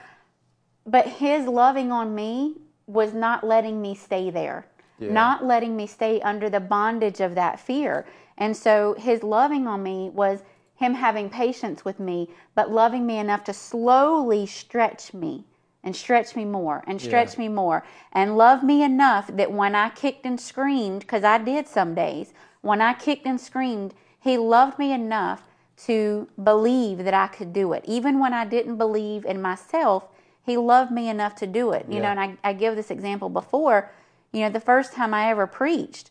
but 0.87 1.07
his 1.07 1.47
loving 1.47 1.92
on 1.92 2.14
me 2.14 2.57
was 2.87 3.12
not 3.12 3.45
letting 3.45 3.80
me 3.80 3.95
stay 3.95 4.30
there 4.30 4.66
Yeah. 4.99 5.12
not 5.12 5.45
letting 5.45 5.76
me 5.76 5.87
stay 5.87 6.21
under 6.23 6.50
the 6.50 6.61
bondage 6.61 7.21
of 7.21 7.35
that 7.37 7.61
fear 7.61 8.07
and 8.37 8.57
so 8.57 8.95
his 8.99 9.23
loving 9.23 9.66
on 9.69 9.83
me 9.83 10.11
was 10.12 10.42
him 10.75 10.95
having 10.95 11.30
patience 11.30 11.85
with 11.85 12.00
me 12.00 12.28
but 12.54 12.71
loving 12.73 13.07
me 13.07 13.19
enough 13.19 13.45
to 13.45 13.52
slowly 13.52 14.47
stretch 14.47 15.14
me 15.14 15.45
and 15.82 15.96
stretch 15.96 16.37
me 16.37 16.44
more 16.44 16.84
and 16.87 17.00
stretch 17.00 17.38
me 17.38 17.49
more 17.49 17.82
and 18.12 18.37
love 18.37 18.62
me 18.62 18.82
enough 18.82 19.28
that 19.28 19.50
when 19.50 19.75
i 19.75 19.88
kicked 19.90 20.26
and 20.26 20.40
screamed 20.40 21.00
because 21.00 21.25
i 21.25 21.38
did 21.38 21.66
some 21.66 21.94
days 21.94 22.32
when 22.60 22.80
i 22.80 22.92
kicked 22.92 23.26
and 23.26 23.40
screamed 23.40 23.94
he 24.20 24.37
loved 24.37 24.78
me 24.78 24.92
enough 24.92 25.49
to 25.87 26.28
believe 26.42 26.99
that 27.04 27.14
I 27.14 27.26
could 27.26 27.52
do 27.52 27.72
it. 27.72 27.84
Even 27.87 28.18
when 28.18 28.34
I 28.34 28.44
didn't 28.44 28.76
believe 28.76 29.25
in 29.25 29.40
myself, 29.40 30.08
He 30.42 30.56
loved 30.56 30.90
me 30.90 31.08
enough 31.08 31.34
to 31.37 31.46
do 31.46 31.72
it. 31.72 31.87
You 31.88 31.96
Yeah. 31.96 32.02
know, 32.14 32.20
and 32.20 32.38
I, 32.42 32.50
I 32.50 32.52
give 32.54 32.75
this 32.75 32.90
example 32.90 33.28
before. 33.28 33.90
You 34.32 34.40
know, 34.40 34.50
the 34.50 34.58
first 34.58 34.92
time 34.92 35.12
I 35.14 35.30
ever 35.30 35.46
preached, 35.46 36.10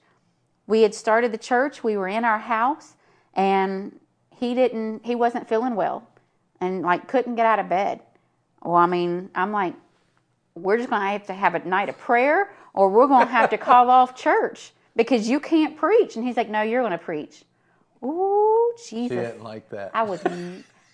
we 0.68 0.84
had 0.84 0.94
started 0.94 1.32
the 1.32 1.38
church, 1.38 1.84
we 1.84 1.98
were 1.98 2.08
in 2.08 2.24
our 2.24 2.38
house, 2.38 2.96
and 3.34 4.00
he 4.30 4.54
didn't, 4.54 5.06
he 5.06 5.16
wasn't 5.16 5.50
feeling 5.50 5.76
well 5.76 6.08
and 6.62 6.84
like 6.84 7.08
couldn't 7.08 7.36
get 7.36 7.46
out 7.48 7.60
of 7.60 7.70
bed. 7.70 8.02
Well, 8.64 8.76
I 8.76 8.86
mean, 8.86 9.30
I'm 9.36 9.52
like, 9.52 9.74
we're 10.56 10.78
just 10.78 10.90
going 10.90 11.02
to 11.02 11.08
have 11.08 11.28
to 11.28 11.34
have 11.34 11.56
a 11.56 11.60
night 11.60 11.90
of 11.90 11.98
prayer 11.98 12.52
or 12.74 12.90
we're 12.90 13.08
going 13.08 13.28
to 13.28 13.32
have 13.32 13.50
to 13.52 13.58
call 13.58 13.90
off 13.98 14.16
church 14.16 14.72
because 14.96 15.30
you 15.30 15.40
can't 15.40 15.78
preach. 15.78 16.16
And 16.16 16.26
he's 16.26 16.38
like, 16.38 16.50
no, 16.50 16.62
you're 16.62 16.82
going 16.82 16.92
to 16.92 16.98
preach. 16.98 17.44
Ooh, 18.04 18.74
She 18.86 19.08
Jesus. 19.08 19.18
didn't 19.18 19.44
like 19.44 19.70
that. 19.70 19.92
I 19.94 20.04
was, 20.04 20.22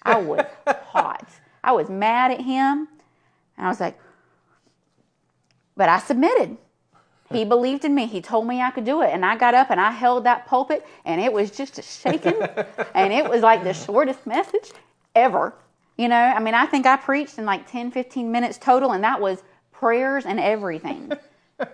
I 0.04 0.18
was 0.20 0.46
hot. 0.88 1.28
I 1.64 1.72
was 1.72 1.90
mad 1.90 2.32
at 2.32 2.42
him. 2.42 2.88
And 3.58 3.66
I 3.66 3.70
was 3.70 3.80
like, 3.80 4.00
but 5.76 5.90
I 5.90 6.00
submitted. 6.00 6.58
He 7.32 7.44
believed 7.44 7.84
in 7.86 7.96
me. 7.96 8.06
He 8.06 8.22
told 8.22 8.48
me 8.48 8.62
I 8.62 8.70
could 8.70 8.86
do 8.86 9.02
it. 9.02 9.10
And 9.12 9.26
I 9.26 9.36
got 9.36 9.56
up 9.56 9.72
and 9.72 9.82
I 9.82 9.92
held 9.92 10.24
that 10.26 10.46
pulpit 10.46 10.86
and 11.06 11.20
it 11.20 11.34
was 11.34 11.52
just 11.52 11.80
a 11.80 11.82
shaking. 11.82 12.40
and 12.96 13.12
it 13.12 13.30
was 13.30 13.42
like 13.42 13.64
the 13.64 13.74
shortest 13.74 14.26
message 14.28 14.72
ever. 15.16 15.54
You 15.98 16.10
know, 16.10 16.16
I 16.16 16.40
mean, 16.40 16.54
I 16.54 16.66
think 16.66 16.86
I 16.86 16.98
preached 16.98 17.38
in 17.38 17.46
like 17.46 17.70
10, 17.70 17.92
15 17.92 18.32
minutes 18.32 18.58
total, 18.58 18.92
and 18.92 19.04
that 19.04 19.22
was 19.22 19.44
prayers 19.72 20.26
and 20.26 20.40
everything. 20.40 21.12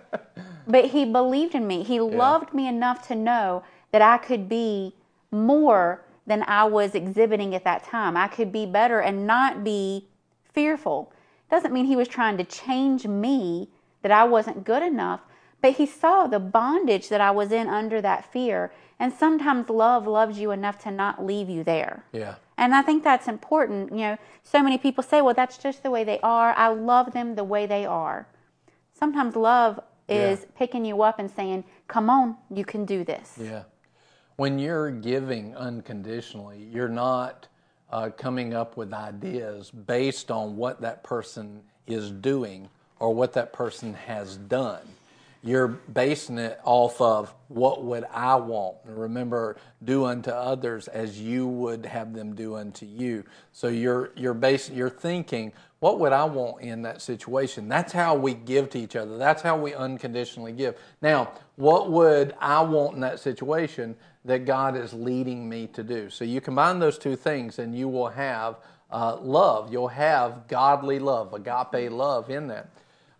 but 0.66 0.84
he 0.86 1.04
believed 1.04 1.54
in 1.54 1.66
me. 1.66 1.82
He 1.82 2.00
loved 2.00 2.54
me 2.54 2.68
enough 2.68 3.06
to 3.08 3.14
know 3.14 3.64
that 3.90 4.02
I 4.02 4.18
could 4.18 4.48
be 4.48 4.94
more 5.30 6.04
than 6.26 6.44
I 6.44 6.64
was 6.64 6.94
exhibiting 6.94 7.54
at 7.54 7.64
that 7.64 7.84
time. 7.84 8.16
I 8.16 8.28
could 8.28 8.52
be 8.52 8.64
better 8.64 9.00
and 9.00 9.26
not 9.26 9.64
be 9.64 10.06
fearful. 10.52 11.12
Doesn't 11.50 11.72
mean 11.72 11.86
he 11.86 11.96
was 11.96 12.08
trying 12.08 12.36
to 12.38 12.44
change 12.44 13.06
me, 13.06 13.68
that 14.02 14.12
I 14.12 14.24
wasn't 14.24 14.64
good 14.64 14.82
enough, 14.82 15.20
but 15.60 15.74
he 15.74 15.86
saw 15.86 16.26
the 16.26 16.40
bondage 16.40 17.08
that 17.08 17.20
I 17.20 17.30
was 17.30 17.52
in 17.52 17.68
under 17.68 18.00
that 18.00 18.30
fear. 18.30 18.72
And 19.02 19.12
sometimes 19.12 19.68
love 19.68 20.06
loves 20.06 20.38
you 20.38 20.52
enough 20.52 20.78
to 20.84 20.90
not 20.92 21.14
leave 21.26 21.48
you 21.50 21.64
there. 21.64 22.04
yeah. 22.12 22.36
And 22.56 22.72
I 22.76 22.82
think 22.82 23.02
that's 23.02 23.26
important. 23.26 23.90
You 23.90 24.04
know, 24.06 24.16
so 24.44 24.62
many 24.62 24.78
people 24.78 25.02
say, 25.02 25.20
well, 25.20 25.34
that's 25.34 25.58
just 25.58 25.82
the 25.82 25.90
way 25.90 26.04
they 26.04 26.20
are. 26.20 26.54
I 26.56 26.68
love 26.68 27.12
them 27.12 27.34
the 27.34 27.42
way 27.42 27.66
they 27.66 27.84
are. 27.84 28.28
Sometimes 28.92 29.34
love 29.34 29.80
is 30.08 30.40
Yeah. 30.40 30.46
picking 30.56 30.84
you 30.84 31.02
up 31.02 31.18
and 31.18 31.28
saying, 31.28 31.64
come 31.88 32.08
on, 32.08 32.36
you 32.58 32.64
can 32.64 32.84
do 32.84 33.02
this. 33.02 33.36
Yeah. 33.40 33.64
When 34.36 34.60
you're 34.60 34.92
giving 34.92 35.56
unconditionally, 35.56 36.60
you're 36.72 36.88
not 37.08 37.48
uh, 37.90 38.10
coming 38.16 38.54
up 38.54 38.76
with 38.76 38.92
ideas 38.94 39.70
based 39.72 40.30
on 40.30 40.56
what 40.56 40.80
that 40.82 41.02
person 41.02 41.62
is 41.88 42.12
doing 42.12 42.68
or 43.00 43.12
what 43.12 43.32
that 43.32 43.52
person 43.52 43.94
has 43.94 44.36
done. 44.36 44.86
You're 45.44 45.66
basing 45.68 46.38
it 46.38 46.60
off 46.62 47.00
of 47.00 47.34
what 47.48 47.82
would 47.82 48.04
I 48.12 48.36
want. 48.36 48.76
Remember, 48.84 49.56
do 49.84 50.04
unto 50.04 50.30
others 50.30 50.86
as 50.86 51.20
you 51.20 51.48
would 51.48 51.84
have 51.84 52.14
them 52.14 52.36
do 52.36 52.54
unto 52.54 52.86
you. 52.86 53.24
So 53.52 53.66
you're 53.66 54.12
you're 54.14 54.34
basing 54.34 54.76
you're 54.76 54.88
thinking, 54.88 55.52
what 55.80 55.98
would 55.98 56.12
I 56.12 56.22
want 56.24 56.62
in 56.62 56.82
that 56.82 57.02
situation? 57.02 57.68
That's 57.68 57.92
how 57.92 58.14
we 58.14 58.34
give 58.34 58.70
to 58.70 58.78
each 58.78 58.94
other. 58.94 59.18
That's 59.18 59.42
how 59.42 59.56
we 59.56 59.74
unconditionally 59.74 60.52
give. 60.52 60.76
Now, 61.02 61.32
what 61.56 61.90
would 61.90 62.36
I 62.40 62.60
want 62.62 62.94
in 62.94 63.00
that 63.00 63.18
situation 63.18 63.96
that 64.24 64.46
God 64.46 64.76
is 64.76 64.92
leading 64.92 65.48
me 65.48 65.66
to 65.68 65.82
do? 65.82 66.08
So 66.08 66.24
you 66.24 66.40
combine 66.40 66.78
those 66.78 66.98
two 66.98 67.16
things 67.16 67.58
and 67.58 67.76
you 67.76 67.88
will 67.88 68.10
have 68.10 68.58
uh, 68.92 69.16
love. 69.16 69.72
You'll 69.72 69.88
have 69.88 70.46
godly 70.46 71.00
love, 71.00 71.34
agape 71.34 71.90
love 71.90 72.30
in 72.30 72.46
that. 72.46 72.68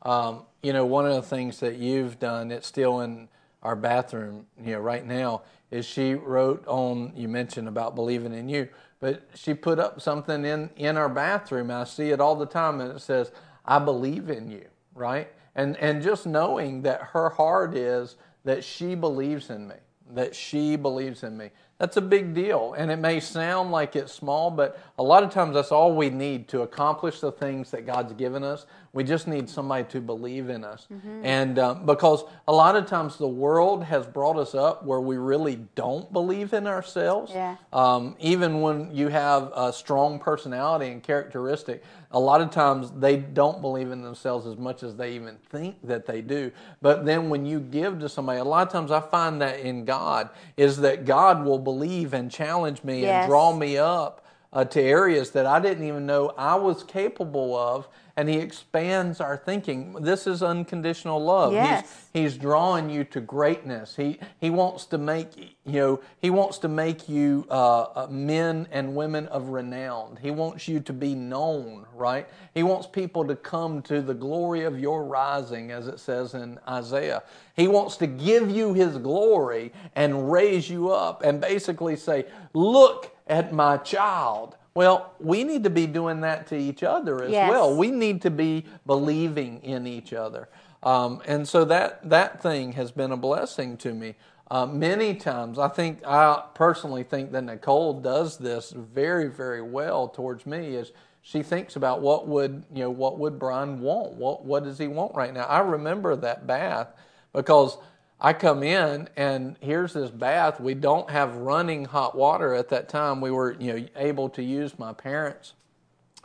Um, 0.02 0.43
you 0.62 0.73
know, 0.73 0.87
one 0.87 1.07
of 1.07 1.14
the 1.14 1.23
things 1.23 1.61
that 1.61 1.76
you've 1.76 2.19
done, 2.19 2.52
it's 2.52 2.66
still 2.66 3.00
in 3.00 3.28
our 3.62 3.75
bathroom, 3.76 4.47
you 4.62 4.73
know, 4.73 4.81
right 4.81 5.04
now, 5.04 5.42
is 5.71 5.85
she 5.85 6.14
wrote 6.14 6.64
on, 6.66 7.12
you 7.16 7.28
mentioned 7.28 7.66
about 7.66 7.95
believing 7.95 8.33
in 8.33 8.49
you, 8.49 8.69
but 9.00 9.23
she 9.35 9.54
put 9.54 9.78
up 9.78 10.00
something 10.00 10.45
in, 10.45 10.71
in 10.76 10.97
our 10.97 11.09
bathroom. 11.09 11.71
I 11.71 11.85
see 11.85 12.11
it 12.11 12.21
all 12.21 12.37
the 12.37 12.47
time, 12.47 12.81
and 12.81 12.92
it 12.92 13.00
says, 13.00 13.33
I 13.64 13.78
believe 13.78 14.31
in 14.31 14.50
you, 14.50 14.66
right? 14.95 15.28
And, 15.57 15.76
and 15.78 16.02
just 16.02 16.26
knowing 16.26 16.83
that 16.83 17.00
her 17.12 17.31
heart 17.31 17.75
is 17.76 18.16
that 18.45 18.62
she 18.62 18.95
believes 18.95 19.50
in 19.50 19.66
me, 19.66 19.75
that 20.12 20.35
she 20.35 20.76
believes 20.76 21.25
in 21.25 21.37
me. 21.37 21.50
That's 21.83 21.97
a 21.97 22.01
big 22.01 22.33
deal. 22.33 22.77
And 22.79 22.93
it 22.93 23.01
may 23.01 23.19
sound 23.19 23.73
like 23.73 23.97
it's 23.97 24.12
small, 24.12 24.53
but 24.53 24.79
a 25.01 25.03
lot 25.03 25.25
of 25.25 25.31
times 25.31 25.55
that's 25.55 25.73
all 25.73 25.97
we 25.97 26.11
need 26.11 26.47
to 26.51 26.62
accomplish 26.62 27.19
the 27.19 27.33
things 27.33 27.73
that 27.73 27.87
God's 27.87 28.12
given 28.12 28.45
us. 28.45 28.67
We 28.93 29.03
just 29.03 29.27
need 29.27 29.49
somebody 29.49 29.85
to 29.85 30.01
believe 30.01 30.49
in 30.49 30.62
us. 30.62 30.87
And 31.25 31.59
um, 31.59 31.85
because 31.85 32.23
a 32.47 32.53
lot 32.53 32.77
of 32.77 32.87
times 32.87 33.17
the 33.17 33.27
world 33.27 33.83
has 33.83 34.07
brought 34.07 34.37
us 34.37 34.55
up 34.55 34.85
where 34.85 35.01
we 35.01 35.17
really 35.17 35.57
don't 35.75 36.12
believe 36.12 36.53
in 36.53 36.69
ourselves. 36.69 37.33
Yeah. 37.35 37.57
Um, 37.73 38.15
even 38.21 38.61
when 38.61 38.95
you 38.95 39.09
have 39.09 39.51
a 39.57 39.73
strong 39.73 40.21
personality 40.21 40.89
and 40.89 41.03
characteristic, 41.03 41.83
a 42.12 42.21
lot 42.21 42.43
of 42.43 42.51
times 42.51 42.91
they 42.91 43.17
don't 43.17 43.62
believe 43.62 43.91
in 43.91 44.03
themselves 44.03 44.47
as 44.47 44.57
much 44.59 44.83
as 44.83 44.95
they 44.97 45.15
even 45.15 45.37
think 45.49 45.77
that 45.83 46.05
they 46.05 46.21
do. 46.21 46.53
But 46.83 47.07
then 47.07 47.31
when 47.31 47.47
you 47.47 47.59
give 47.59 47.99
to 48.01 48.09
somebody, 48.09 48.39
a 48.39 48.45
lot 48.45 48.67
of 48.67 48.73
times 48.73 48.91
I 48.91 49.01
find 49.01 49.41
that 49.41 49.61
in 49.61 49.87
God 49.87 50.29
is 50.59 50.77
that 50.79 51.07
God 51.07 51.45
will 51.45 51.59
believe 51.59 51.72
and 52.14 52.31
challenge 52.31 52.85
me 52.85 53.02
Yes. 53.02 53.25
and 53.25 53.31
draw 53.31 53.52
me 53.55 53.76
up 53.79 54.25
uh, 54.52 54.64
to 54.64 54.81
areas 54.81 55.31
that 55.33 55.47
I 55.47 55.61
didn't 55.61 55.87
even 55.87 56.07
know 56.07 56.33
I 56.37 56.55
was 56.57 56.83
capable 56.85 57.57
of. 57.57 57.88
And 58.16 58.28
he 58.28 58.37
expands 58.37 59.21
our 59.23 59.38
thinking. 59.38 59.95
This 59.95 60.26
is 60.26 60.42
unconditional 60.42 61.23
love. 61.25 61.52
He's- 61.52 61.64
Yes. 61.64 62.09
He's 62.12 62.37
drawing 62.37 62.90
you 62.90 63.04
to 63.04 63.21
greatness. 63.23 63.97
He 63.97 64.19
he 64.38 64.50
wants 64.50 64.85
to 64.87 64.99
make 64.99 65.28
you 65.64 65.81
know 65.81 66.00
he 66.21 66.28
wants 66.28 66.59
to 66.59 66.69
make 66.69 67.09
you 67.09 67.47
uh, 67.50 67.81
uh, 67.95 68.07
men 68.11 68.69
and 68.71 68.95
women 68.95 69.28
of 69.28 69.49
renown. 69.49 70.19
He 70.21 70.31
wants 70.31 70.69
you 70.69 70.81
to 70.81 70.92
be 70.92 71.14
known, 71.14 71.87
right? 71.95 72.28
He 72.52 72.62
wants 72.62 72.87
people 72.87 73.25
to 73.26 73.35
come 73.35 73.81
to 73.83 74.02
the 74.02 74.12
glory 74.12 74.64
of 74.64 74.78
your 74.78 75.04
rising, 75.04 75.71
as 75.71 75.87
it 75.88 75.99
says 76.00 76.35
in 76.35 76.59
Isaiah. 76.69 77.23
He 77.57 77.66
wants 77.66 77.97
to 77.97 78.07
give 78.07 78.50
you 78.50 78.75
His 78.75 78.99
glory 78.99 79.73
and 79.97 80.31
raise 80.31 80.69
you 80.69 80.90
up, 80.92 81.23
and 81.25 81.40
basically 81.40 81.97
say, 81.97 82.26
"Look 82.52 83.16
at 83.26 83.54
my 83.54 83.78
child." 83.78 84.57
Well, 84.75 85.12
we 85.21 85.45
need 85.45 85.64
to 85.64 85.71
be 85.71 85.87
doing 85.87 86.21
that 86.23 86.47
to 86.49 86.57
each 86.57 86.83
other 86.83 87.23
as 87.23 87.31
Yes. 87.31 87.50
well. 87.50 87.76
We 87.76 87.91
need 87.91 88.23
to 88.23 88.31
be 88.31 88.64
believing 88.87 89.62
in 89.62 89.87
each 89.87 90.12
other. 90.12 90.49
Um, 90.83 91.21
and 91.26 91.47
so 91.47 91.64
that, 91.67 92.09
that 92.09 92.43
thing 92.43 92.73
has 92.73 92.91
been 92.91 93.12
a 93.12 93.17
blessing 93.17 93.76
to 93.79 93.93
me. 93.93 94.14
Uh, 94.50 94.67
many 94.67 95.14
times, 95.14 95.59
I 95.59 95.69
think, 95.69 96.05
I 96.07 96.43
personally 96.55 97.05
think 97.05 97.33
that 97.33 97.43
Nicole 97.43 98.00
does 98.00 98.37
this 98.38 98.71
very, 98.71 99.29
very 99.29 99.62
well 99.62 100.09
towards 100.09 100.45
me 100.47 100.75
is 100.75 100.93
she 101.23 101.43
thinks 101.43 101.76
about 101.76 102.00
what 102.00 102.26
would, 102.26 102.64
you 102.73 102.83
know, 102.83 102.91
what 102.91 103.19
would 103.19 103.38
Brian 103.38 103.81
want? 103.81 104.12
What, 104.12 104.45
what 104.45 104.64
does 104.64 104.76
he 104.79 104.88
want 104.88 105.14
right 105.14 105.33
now? 105.33 105.45
I 105.45 105.61
remember 105.61 106.17
that 106.17 106.47
bath 106.47 106.88
because 107.33 107.79
I 108.25 108.33
come 108.33 108.62
in 108.62 109.09
and 109.17 109.57
here's 109.61 109.93
this 109.95 110.09
bath. 110.09 110.61
We 110.61 110.75
don't 110.75 111.11
have 111.11 111.35
running 111.35 111.85
hot 111.85 112.14
water 112.17 112.55
at 112.55 112.69
that 112.69 112.88
time. 112.88 113.21
We 113.21 113.33
were, 113.33 113.57
you 113.59 113.73
know, 113.73 113.87
able 113.97 114.29
to 114.31 114.43
use 114.45 114.79
my 114.79 114.93
parents' 114.93 115.55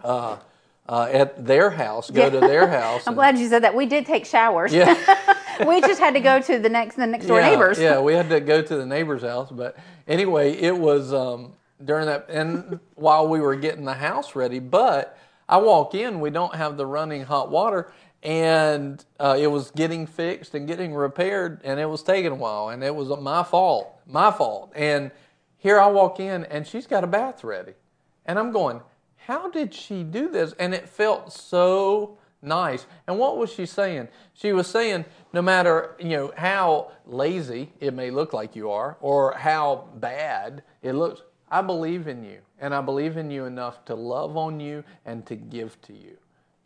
uh, 0.03 0.37
uh, 0.87 1.09
at 1.11 1.43
their 1.43 1.71
house, 1.71 2.11
go 2.11 2.29
to 2.29 2.39
their 2.39 2.67
house. 2.81 3.01
I'm 3.07 3.13
and- 3.13 3.15
glad 3.15 3.39
you 3.39 3.49
said 3.49 3.63
that. 3.63 3.73
We 3.73 3.87
did 3.87 4.05
take 4.05 4.27
showers. 4.27 4.71
Yeah. 4.71 4.93
we 5.67 5.81
just 5.81 5.99
had 5.99 6.13
to 6.13 6.19
go 6.19 6.39
to 6.39 6.59
the 6.59 6.69
next 6.69 6.97
the 6.97 7.07
next 7.07 7.25
door 7.25 7.39
yeah, 7.39 7.49
neighbors. 7.49 7.79
Yeah, 7.79 7.99
we 7.99 8.13
had 8.13 8.29
to 8.29 8.41
go 8.41 8.61
to 8.61 8.75
the 8.77 8.85
neighbor's 8.85 9.23
house, 9.23 9.49
but 9.49 9.75
anyway, 10.07 10.53
it 10.53 10.77
was 10.77 11.11
um, 11.11 11.53
during 11.83 12.05
that 12.05 12.27
and 12.29 12.79
while 12.93 13.27
we 13.27 13.39
were 13.39 13.55
getting 13.55 13.85
the 13.85 13.95
house 13.95 14.35
ready. 14.35 14.59
But 14.59 15.17
I 15.49 15.57
walk 15.57 15.95
in, 15.95 16.19
we 16.19 16.29
don't 16.29 16.53
have 16.53 16.77
the 16.77 16.85
running 16.85 17.23
hot 17.23 17.49
water, 17.49 17.91
and 18.27 19.05
uh, 19.21 19.37
it 19.39 19.47
was 19.47 19.71
getting 19.71 20.05
fixed 20.05 20.53
and 20.53 20.67
getting 20.67 20.93
repaired, 20.93 21.61
and 21.63 21.79
it 21.79 21.85
was 21.85 22.03
taking 22.03 22.31
a 22.33 22.35
while, 22.35 22.67
and 22.67 22.83
it 22.83 22.93
was 22.93 23.07
my 23.21 23.41
fault, 23.41 24.01
my 24.05 24.31
fault. 24.31 24.73
And 24.75 25.11
here 25.57 25.79
I 25.79 25.87
walk 25.87 26.19
in, 26.19 26.43
and 26.43 26.67
she's 26.67 26.85
got 26.85 27.05
a 27.05 27.07
bath 27.07 27.45
ready, 27.45 27.71
and 28.25 28.37
I'm 28.37 28.51
going, 28.51 28.81
how 29.15 29.49
did 29.49 29.73
she 29.73 30.03
do 30.03 30.27
this? 30.27 30.53
And 30.59 30.73
it 30.73 30.89
felt 30.89 31.31
so 31.31 32.17
nice. 32.41 32.85
And 33.07 33.17
what 33.17 33.37
was 33.37 33.49
she 33.49 33.65
saying? 33.65 34.09
She 34.33 34.51
was 34.51 34.67
saying, 34.67 35.05
no 35.31 35.41
matter 35.41 35.95
you 35.97 36.09
know 36.09 36.33
how 36.35 36.91
lazy 37.05 37.71
it 37.79 37.93
may 37.93 38.11
look 38.11 38.33
like 38.33 38.57
you 38.57 38.69
are, 38.71 38.97
or 38.99 39.37
how 39.37 39.87
bad 39.95 40.63
it 40.81 40.95
looks, 40.95 41.21
I 41.49 41.61
believe 41.61 42.09
in 42.09 42.25
you, 42.25 42.39
and 42.59 42.75
I 42.75 42.81
believe 42.81 43.15
in 43.15 43.31
you 43.31 43.45
enough 43.45 43.85
to 43.85 43.95
love 43.95 44.35
on 44.35 44.59
you 44.59 44.83
and 45.05 45.25
to 45.27 45.37
give 45.37 45.81
to 45.83 45.93
you. 45.93 46.17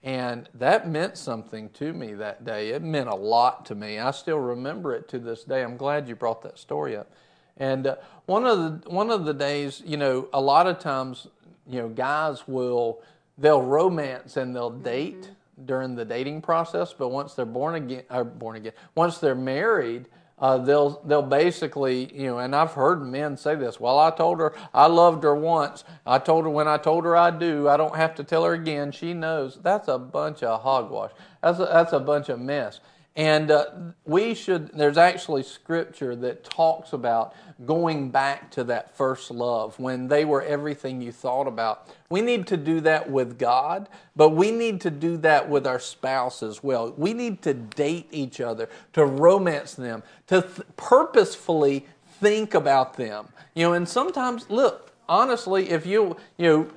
And 0.03 0.49
that 0.55 0.89
meant 0.89 1.17
something 1.17 1.69
to 1.71 1.93
me 1.93 2.13
that 2.15 2.43
day. 2.43 2.69
It 2.69 2.81
meant 2.81 3.07
a 3.07 3.15
lot 3.15 3.65
to 3.67 3.75
me. 3.75 3.99
I 3.99 4.11
still 4.11 4.39
remember 4.39 4.95
it 4.95 5.07
to 5.09 5.19
this 5.19 5.43
day. 5.43 5.63
I'm 5.63 5.77
glad 5.77 6.07
you 6.07 6.15
brought 6.15 6.41
that 6.41 6.57
story 6.57 6.97
up. 6.97 7.11
And 7.57 7.85
uh, 7.85 7.95
one 8.25 8.45
of 8.45 8.57
the 8.57 8.89
one 8.89 9.11
of 9.11 9.25
the 9.25 9.33
days, 9.33 9.83
you 9.85 9.97
know, 9.97 10.27
a 10.33 10.41
lot 10.41 10.65
of 10.65 10.79
times, 10.79 11.27
you 11.67 11.79
know, 11.79 11.89
guys 11.89 12.47
will 12.47 13.01
they'll 13.37 13.61
romance 13.61 14.37
and 14.37 14.55
they'll 14.55 14.71
date 14.71 15.29
during 15.65 15.95
the 15.95 16.05
dating 16.05 16.41
process, 16.41 16.93
but 16.93 17.09
once 17.09 17.33
they're 17.35 17.45
born 17.45 17.75
again, 17.75 18.03
or 18.09 18.23
born 18.23 18.55
again, 18.55 18.73
once 18.95 19.19
they're 19.19 19.35
married, 19.35 20.05
uh, 20.41 20.57
they'll 20.57 21.01
they'll 21.05 21.21
basically 21.21 22.13
you 22.13 22.27
know 22.27 22.39
and 22.39 22.55
I've 22.55 22.73
heard 22.73 23.05
men 23.05 23.37
say 23.37 23.55
this 23.55 23.79
well 23.79 23.99
I 23.99 24.11
told 24.11 24.39
her 24.39 24.53
I 24.73 24.87
loved 24.87 25.23
her 25.23 25.35
once. 25.35 25.83
I 26.05 26.19
told 26.19 26.45
her 26.45 26.49
when 26.49 26.67
I 26.67 26.77
told 26.77 27.05
her 27.05 27.15
I 27.15 27.31
do 27.31 27.69
I 27.69 27.77
don't 27.77 27.95
have 27.95 28.15
to 28.15 28.23
tell 28.23 28.43
her 28.43 28.53
again. 28.53 28.91
She 28.91 29.13
knows. 29.13 29.59
That's 29.61 29.87
a 29.87 29.99
bunch 29.99 30.43
of 30.43 30.61
hogwash. 30.61 31.11
That's 31.41 31.59
a, 31.59 31.65
that's 31.65 31.93
a 31.93 31.99
bunch 31.99 32.29
of 32.29 32.39
mess 32.39 32.79
and 33.15 33.51
uh, 33.51 33.65
we 34.05 34.33
should, 34.33 34.69
there's 34.69 34.97
actually 34.97 35.43
scripture 35.43 36.15
that 36.15 36.45
talks 36.45 36.93
about 36.93 37.35
going 37.65 38.09
back 38.09 38.49
to 38.51 38.63
that 38.63 38.95
first 38.95 39.29
love 39.31 39.77
when 39.79 40.07
they 40.07 40.23
were 40.23 40.41
everything 40.41 41.01
you 41.01 41.11
thought 41.11 41.45
about. 41.45 41.89
We 42.09 42.21
need 42.21 42.47
to 42.47 42.57
do 42.57 42.79
that 42.81 43.09
with 43.09 43.37
God, 43.37 43.89
but 44.15 44.29
we 44.29 44.51
need 44.51 44.79
to 44.81 44.89
do 44.89 45.17
that 45.17 45.49
with 45.49 45.67
our 45.67 45.79
spouse 45.79 46.41
as 46.41 46.63
well. 46.63 46.93
We 46.97 47.13
need 47.13 47.41
to 47.41 47.53
date 47.53 48.07
each 48.11 48.39
other, 48.39 48.69
to 48.93 49.05
romance 49.05 49.73
them, 49.73 50.03
to 50.27 50.41
th- 50.41 50.67
purposefully 50.77 51.85
think 52.21 52.53
about 52.53 52.95
them. 52.95 53.27
You 53.55 53.67
know, 53.67 53.73
and 53.73 53.87
sometimes, 53.87 54.49
look, 54.49 54.93
honestly, 55.09 55.69
if 55.69 55.85
you, 55.85 56.15
you 56.37 56.47
know, 56.47 56.67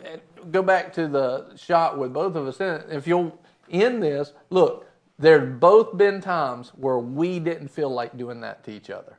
go 0.51 0.63
back 0.63 0.93
to 0.95 1.07
the 1.07 1.57
shot 1.57 1.97
with 1.97 2.13
both 2.13 2.35
of 2.35 2.49
us 2.49 2.61
in 2.61 2.75
it, 2.75 2.87
if 2.91 3.07
you'll 3.07 3.39
end 3.71 4.03
this, 4.03 4.33
look, 4.51 4.87
there's 5.19 5.59
both 5.59 5.97
been 5.97 6.21
times 6.21 6.71
where 6.77 6.99
we 6.99 7.39
didn't 7.39 7.69
feel 7.69 7.91
like 7.91 8.17
doing 8.17 8.41
that 8.41 8.65
to 8.65 8.73
each 8.73 8.91
other. 8.91 9.19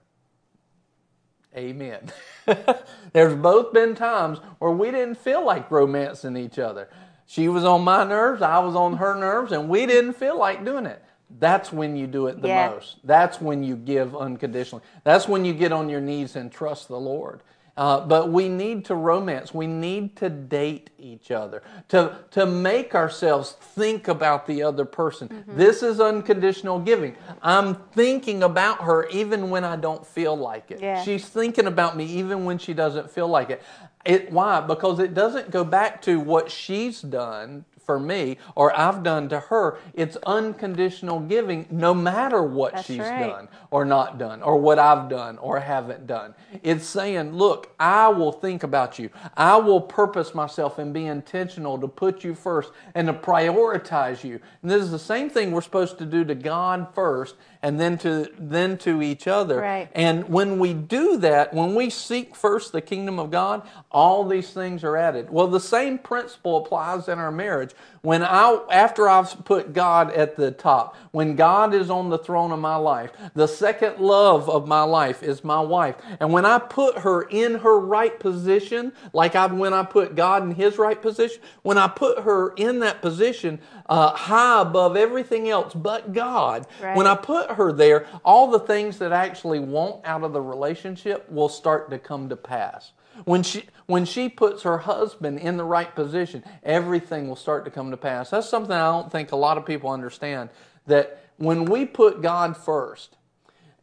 Amen. 1.56 2.12
There's 3.14 3.36
both 3.36 3.72
been 3.72 3.96
times 3.96 4.40
where 4.60 4.72
we 4.72 4.92
didn't 4.92 5.16
feel 5.16 5.46
like 5.46 5.72
romancing 5.72 6.36
each 6.36 6.60
other. 6.60 6.90
She 7.28 7.48
was 7.48 7.64
on 7.64 7.82
my 7.84 8.04
nerves, 8.04 8.42
I 8.42 8.60
was 8.60 8.76
on 8.76 8.98
her 8.98 9.16
nerves, 9.16 9.54
and 9.54 9.70
we 9.70 9.86
didn't 9.86 10.14
feel 10.14 10.38
like 10.38 10.66
doing 10.66 10.86
it. 10.86 11.02
That's 11.40 11.72
when 11.72 11.96
you 11.96 12.08
do 12.08 12.28
it 12.28 12.42
the 12.42 12.50
Yeah. 12.50 12.70
most. 12.70 12.98
That's 13.06 13.42
when 13.42 13.64
you 13.64 13.76
give 13.78 14.16
unconditionally. 14.16 14.84
That's 15.06 15.28
when 15.28 15.46
you 15.46 15.54
get 15.54 15.72
on 15.72 15.90
your 15.90 16.02
knees 16.02 16.36
and 16.36 16.52
trust 16.52 16.88
the 16.90 17.00
Lord. 17.00 17.42
Uh, 17.78 18.00
but 18.00 18.30
we 18.30 18.48
need 18.48 18.86
to 18.86 18.96
romance. 18.96 19.54
We 19.54 19.68
need 19.68 20.16
to 20.18 20.30
date 20.30 20.92
each 20.98 21.30
other 21.30 21.62
to 21.90 22.18
to 22.32 22.46
make 22.46 22.96
ourselves 22.96 23.52
think 23.52 24.08
about 24.08 24.48
the 24.48 24.64
other 24.64 24.86
person. 24.86 25.28
Mm-hmm. 25.28 25.58
This 25.58 25.84
is 25.84 26.00
unconditional 26.00 26.80
giving. 26.80 27.16
I'm 27.42 27.76
thinking 27.76 28.44
about 28.44 28.84
her 28.84 29.08
even 29.10 29.50
when 29.50 29.66
I 29.66 29.76
don't 29.76 30.08
feel 30.08 30.38
like 30.38 30.72
it. 30.72 30.82
Yeah. 30.82 31.04
She's 31.04 31.28
thinking 31.28 31.68
about 31.68 31.98
me 31.98 32.06
even 32.06 32.46
when 32.46 32.58
she 32.60 32.74
doesn't 32.74 33.12
feel 33.12 33.28
like 33.28 33.50
it. 33.50 33.62
It 34.06 34.32
why? 34.32 34.62
Because 34.62 35.00
it 35.00 35.14
doesn't 35.14 35.52
go 35.52 35.66
back 35.66 36.02
to 36.04 36.20
what 36.20 36.50
she's 36.50 37.02
done 37.02 37.66
for 37.86 38.00
me 38.00 38.38
or 38.56 38.78
I've 38.78 39.04
done 39.04 39.30
to 39.30 39.40
her. 39.40 39.78
It's 39.94 40.18
unconditional 40.26 41.20
giving 41.22 41.68
no 41.70 41.94
matter 41.94 42.42
what 42.42 42.74
That's 42.74 42.88
she's 42.88 43.00
right. 43.00 43.28
done 43.28 43.48
or 43.72 43.86
not 43.86 44.18
done 44.18 44.42
or 44.42 44.58
what 44.58 44.80
I've 44.80 45.10
done 45.10 45.38
or 45.38 45.60
haven't 45.60 46.08
done. 46.08 46.34
It's 46.64 46.86
saying, 46.86 47.34
look, 47.34 47.74
I 47.80 48.10
will 48.10 48.32
think 48.32 48.64
about 48.64 49.00
you. 49.00 49.10
I 49.36 49.58
will 49.58 49.82
purpose 49.82 50.34
myself 50.34 50.80
and 50.80 50.94
be 50.94 51.06
intentional 51.06 51.78
to 51.80 51.88
put 51.88 52.24
you 52.24 52.36
first 52.36 52.72
and 52.94 53.08
to 53.08 53.14
prioritize 53.14 54.24
you. 54.24 54.40
And 54.62 54.72
this 54.72 54.82
is 54.82 54.92
the 54.92 55.00
same 55.00 55.30
thing 55.30 55.52
we're 55.52 55.62
supposed 55.62 55.98
to 56.00 56.06
do 56.06 56.24
to 56.26 56.36
God 56.36 56.88
first 56.94 57.36
and 57.66 57.80
then 57.80 57.98
to 57.98 58.30
then 58.38 58.78
to 58.78 59.02
each 59.02 59.28
other. 59.28 59.60
Right. 59.60 59.90
And 59.96 60.30
when 60.30 60.60
we 60.60 60.76
do 60.76 61.18
that, 61.18 61.52
when 61.52 61.74
we 61.74 61.90
seek 61.90 62.36
first 62.36 62.72
the 62.72 62.80
kingdom 62.80 63.18
of 63.18 63.32
God, 63.32 63.68
all 63.92 64.24
these 64.24 64.52
things 64.52 64.84
are 64.84 64.96
added. 64.96 65.32
Well, 65.32 65.48
the 65.48 65.60
same 65.60 65.98
principle 65.98 66.58
applies 66.58 67.08
in 67.08 67.18
our 67.18 67.32
marriage. 67.32 67.72
When 68.04 68.22
I 68.24 68.60
after 68.70 69.10
I've 69.10 69.44
put 69.46 69.74
God 69.74 70.12
at 70.14 70.36
the 70.36 70.52
top, 70.52 70.96
when 71.10 71.36
God 71.36 71.74
is 71.74 71.90
on 71.90 72.10
the 72.12 72.20
throne 72.20 72.52
of 72.52 72.60
my 72.60 72.76
life, 72.76 73.12
the 73.34 73.48
second 73.48 73.98
love 73.98 74.48
of 74.48 74.68
my 74.68 74.84
life 74.84 75.24
is 75.24 75.44
my 75.44 75.60
wife. 75.60 75.96
And 76.20 76.32
when 76.32 76.46
I 76.46 76.60
put 76.60 77.00
her 77.00 77.24
in 77.24 77.56
her 77.56 77.80
right 77.80 78.20
position, 78.20 78.94
like 79.12 79.36
I 79.36 79.48
when 79.48 79.74
I 79.74 79.82
put 79.82 80.14
God 80.14 80.44
in 80.44 80.54
his 80.54 80.78
right 80.78 81.02
position, 81.02 81.42
when 81.64 81.80
I 81.80 81.88
put 81.88 82.20
her 82.20 82.54
in 82.58 82.78
that 82.82 83.02
position 83.02 83.60
uh, 83.88 84.12
high 84.12 84.62
above 84.62 84.96
everything 84.96 85.50
else 85.50 85.74
but 85.74 86.14
God, 86.14 86.68
Right. 86.82 86.96
when 86.96 87.08
I 87.08 87.16
put 87.16 87.52
her 87.56 87.72
there, 87.72 88.06
all 88.24 88.50
the 88.50 88.60
things 88.60 88.98
that 89.00 89.12
I 89.12 89.26
actually 89.26 89.60
want 89.60 90.06
out 90.06 90.24
of 90.24 90.34
the 90.34 90.42
relationship 90.42 91.30
will 91.30 91.50
start 91.50 91.90
to 91.92 92.00
come 92.00 92.30
to 92.30 92.36
pass. 92.36 92.92
When 93.24 93.44
she 93.44 93.66
when 93.86 94.04
she 94.06 94.30
puts 94.30 94.64
her 94.64 94.80
husband 94.80 95.40
in 95.40 95.58
the 95.58 95.64
right 95.64 95.94
position, 95.96 96.44
everything 96.64 97.28
will 97.30 97.36
start 97.36 97.64
to 97.66 97.72
come 97.72 97.92
to 97.92 97.98
pass. 97.98 98.30
That's 98.30 98.50
something 98.50 98.72
I 98.74 98.92
don't 98.92 99.12
think 99.12 99.32
a 99.32 99.36
lot 99.38 99.58
of 99.58 99.66
people 99.66 99.90
understand 99.90 100.50
that 100.88 101.22
when 101.38 101.66
we 101.66 101.86
put 101.86 102.22
God 102.22 102.58
first, 102.58 103.16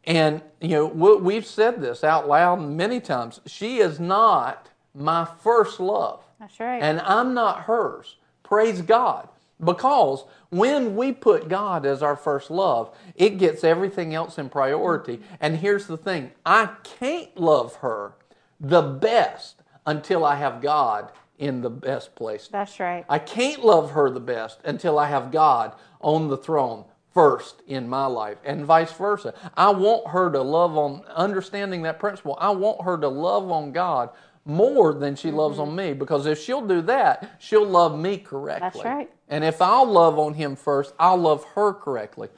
and 0.03 0.41
you 0.61 0.69
know 0.69 0.85
we- 0.85 1.15
we've 1.17 1.45
said 1.45 1.81
this 1.81 2.03
out 2.03 2.27
loud 2.27 2.61
many 2.61 2.99
times, 2.99 3.39
she 3.45 3.79
is 3.79 3.99
not 3.99 4.69
my 4.93 5.25
first 5.25 5.79
love. 5.79 6.21
That's 6.39 6.59
right. 6.59 6.81
And 6.81 7.01
I'm 7.01 7.33
not 7.33 7.61
hers. 7.61 8.17
Praise 8.43 8.81
God. 8.81 9.29
Because 9.63 10.25
when 10.49 10.95
we 10.95 11.11
put 11.11 11.49
God 11.49 11.85
as 11.85 12.03
our 12.03 12.15
first 12.15 12.51
love, 12.51 12.95
it 13.15 13.37
gets 13.37 13.63
everything 13.63 14.13
else 14.13 14.37
in 14.37 14.49
priority. 14.49 15.21
And 15.39 15.57
here's 15.57 15.87
the 15.87 15.97
thing 15.97 16.31
I 16.45 16.69
can't 16.83 17.35
love 17.39 17.75
her 17.77 18.13
the 18.59 18.81
best 18.81 19.61
until 19.85 20.23
I 20.25 20.35
have 20.35 20.61
God 20.61 21.11
in 21.37 21.61
the 21.61 21.69
best 21.69 22.15
place. 22.15 22.47
That's 22.51 22.79
right. 22.79 23.05
I 23.09 23.19
can't 23.19 23.65
love 23.65 23.91
her 23.91 24.09
the 24.09 24.19
best 24.21 24.59
until 24.63 24.97
I 24.99 25.07
have 25.09 25.31
God 25.31 25.73
on 25.99 26.29
the 26.29 26.37
throne 26.37 26.85
first 27.13 27.61
in 27.67 27.87
my 27.89 28.05
life 28.05 28.37
and 28.45 28.65
vice 28.65 28.91
versa. 28.93 29.33
I 29.57 29.71
want 29.71 30.07
her 30.09 30.31
to 30.31 30.41
love 30.41 30.77
on 30.77 31.03
understanding 31.13 31.81
that 31.83 31.99
principle. 31.99 32.37
I 32.39 32.51
want 32.51 32.83
her 32.83 32.97
to 32.97 33.07
love 33.07 33.51
on 33.51 33.71
God 33.71 34.09
more 34.45 34.93
than 34.93 35.15
she 35.15 35.31
loves 35.31 35.57
Mm-hmm. 35.57 35.69
on 35.69 35.75
me 35.75 35.93
because 35.93 36.25
if 36.25 36.41
she'll 36.41 36.65
do 36.65 36.81
that, 36.83 37.31
she'll 37.39 37.65
love 37.65 37.97
me 37.97 38.17
correctly. 38.17 38.69
That's 38.81 38.85
right. 38.85 39.09
And 39.33 39.43
if 39.43 39.63
I'll 39.63 39.87
love 39.87 40.19
on 40.19 40.35
him 40.35 40.55
first, 40.55 40.93
I'll 40.99 41.17
love 41.17 41.43
her 41.55 41.73
correctly. 41.73 42.29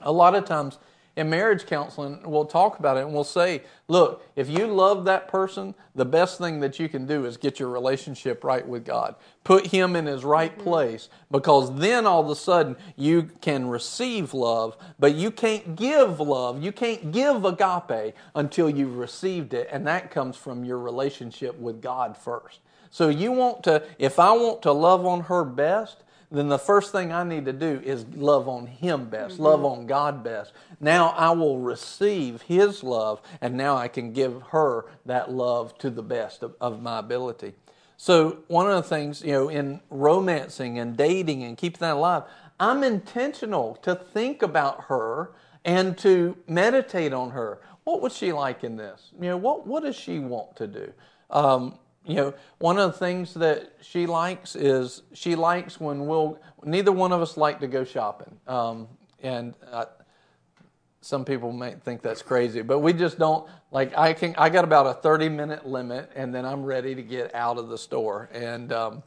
A 0.00 0.10
lot 0.10 0.34
of 0.34 0.46
times 0.46 0.78
in 1.14 1.28
marriage 1.28 1.66
counseling, 1.66 2.20
we'll 2.24 2.46
talk 2.46 2.78
about 2.78 2.96
it 2.96 3.00
and 3.00 3.12
we'll 3.12 3.22
say, 3.22 3.60
look, 3.86 4.26
if 4.34 4.48
you 4.48 4.66
love 4.66 5.04
that 5.04 5.28
person, 5.28 5.74
the 5.94 6.06
best 6.06 6.38
thing 6.38 6.60
that 6.60 6.78
you 6.78 6.88
can 6.88 7.04
do 7.04 7.26
is 7.26 7.36
get 7.36 7.60
your 7.60 7.68
relationship 7.68 8.44
right 8.44 8.66
with 8.66 8.82
God. 8.82 9.16
Put 9.44 9.66
him 9.66 9.94
in 9.94 10.06
his 10.06 10.24
right 10.24 10.54
mm-hmm. 10.54 10.62
place 10.62 11.10
because 11.30 11.76
then 11.76 12.06
all 12.06 12.22
of 12.22 12.30
a 12.30 12.34
sudden 12.34 12.76
you 12.96 13.24
can 13.42 13.68
receive 13.68 14.32
love, 14.32 14.74
but 14.98 15.14
you 15.14 15.30
can't 15.30 15.76
give 15.76 16.18
love. 16.18 16.62
You 16.62 16.72
can't 16.72 17.12
give 17.12 17.44
agape 17.44 18.14
until 18.34 18.70
you've 18.70 18.96
received 18.96 19.52
it, 19.52 19.68
and 19.70 19.86
that 19.86 20.10
comes 20.10 20.38
from 20.38 20.64
your 20.64 20.78
relationship 20.78 21.58
with 21.58 21.82
God 21.82 22.16
first. 22.16 22.60
So 22.90 23.10
you 23.10 23.32
want 23.32 23.64
to, 23.64 23.82
if 23.98 24.18
I 24.18 24.32
want 24.32 24.62
to 24.62 24.72
love 24.72 25.04
on 25.04 25.24
her 25.24 25.44
best, 25.44 26.04
then 26.32 26.48
the 26.48 26.58
first 26.58 26.92
thing 26.92 27.12
I 27.12 27.24
need 27.24 27.44
to 27.44 27.52
do 27.52 27.80
is 27.84 28.06
love 28.14 28.48
on 28.48 28.66
Him 28.66 29.10
best, 29.10 29.38
love 29.38 29.64
on 29.64 29.86
God 29.86 30.24
best. 30.24 30.52
Now 30.80 31.10
I 31.10 31.30
will 31.30 31.58
receive 31.58 32.42
His 32.42 32.82
love, 32.82 33.20
and 33.40 33.54
now 33.54 33.76
I 33.76 33.88
can 33.88 34.12
give 34.12 34.40
her 34.50 34.86
that 35.06 35.30
love 35.30 35.76
to 35.78 35.90
the 35.90 36.02
best 36.02 36.42
of, 36.42 36.54
of 36.60 36.80
my 36.82 36.98
ability. 36.98 37.54
So, 37.98 38.38
one 38.48 38.68
of 38.68 38.74
the 38.74 38.88
things, 38.88 39.22
you 39.22 39.32
know, 39.32 39.48
in 39.48 39.80
romancing 39.88 40.78
and 40.78 40.96
dating 40.96 41.44
and 41.44 41.56
keeping 41.56 41.80
that 41.80 41.94
alive, 41.94 42.24
I'm 42.58 42.82
intentional 42.82 43.76
to 43.82 43.94
think 43.94 44.42
about 44.42 44.84
her 44.84 45.32
and 45.64 45.96
to 45.98 46.36
meditate 46.48 47.12
on 47.12 47.30
her. 47.30 47.60
What 47.84 48.00
was 48.00 48.16
she 48.16 48.32
like 48.32 48.64
in 48.64 48.76
this? 48.76 49.12
You 49.20 49.28
know, 49.28 49.36
what, 49.36 49.66
what 49.66 49.84
does 49.84 49.96
she 49.96 50.18
want 50.18 50.56
to 50.56 50.66
do? 50.66 50.92
Um, 51.30 51.78
you 52.04 52.14
know, 52.14 52.34
one 52.58 52.78
of 52.78 52.92
the 52.92 52.98
things 52.98 53.34
that 53.34 53.72
she 53.80 54.06
likes 54.06 54.56
is 54.56 55.02
she 55.12 55.36
likes 55.36 55.78
when 55.78 56.06
we'll, 56.06 56.38
neither 56.64 56.90
one 56.90 57.12
of 57.12 57.20
us 57.20 57.36
like 57.36 57.60
to 57.60 57.68
go 57.68 57.84
shopping. 57.84 58.38
Um, 58.46 58.88
and 59.22 59.54
I, 59.72 59.86
some 61.02 61.24
people 61.24 61.52
may 61.52 61.74
think 61.74 62.00
that's 62.00 62.22
crazy, 62.22 62.62
but 62.62 62.78
we 62.78 62.92
just 62.92 63.18
don't 63.18 63.48
like. 63.72 63.96
I 63.98 64.12
can. 64.12 64.34
I 64.38 64.48
got 64.48 64.64
about 64.64 64.86
a 64.86 64.94
thirty 64.94 65.28
minute 65.28 65.66
limit, 65.66 66.10
and 66.14 66.32
then 66.32 66.44
I'm 66.44 66.62
ready 66.62 66.94
to 66.94 67.02
get 67.02 67.34
out 67.34 67.58
of 67.58 67.68
the 67.68 67.76
store. 67.76 68.30
And 68.32 68.72
um, 68.72 69.02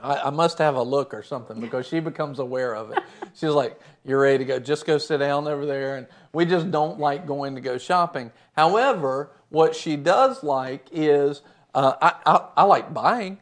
I, 0.00 0.16
I 0.16 0.30
must 0.30 0.58
have 0.58 0.76
a 0.76 0.82
look 0.82 1.12
or 1.12 1.24
something 1.24 1.60
because 1.60 1.86
she 1.86 1.98
becomes 1.98 2.38
aware 2.38 2.76
of 2.76 2.92
it. 2.92 3.00
She's 3.34 3.50
like, 3.50 3.78
"You're 4.04 4.20
ready 4.20 4.38
to 4.38 4.44
go. 4.44 4.58
Just 4.60 4.86
go 4.86 4.98
sit 4.98 5.18
down 5.18 5.48
over 5.48 5.66
there." 5.66 5.96
And 5.96 6.06
we 6.32 6.44
just 6.44 6.70
don't 6.70 7.00
like 7.00 7.26
going 7.26 7.56
to 7.56 7.60
go 7.60 7.76
shopping. 7.76 8.30
However, 8.56 9.32
what 9.48 9.74
she 9.74 9.96
does 9.96 10.44
like 10.44 10.86
is 10.92 11.42
uh, 11.76 11.94
I, 12.02 12.14
I, 12.26 12.48
I 12.58 12.64
like 12.64 12.94
buying. 12.94 13.38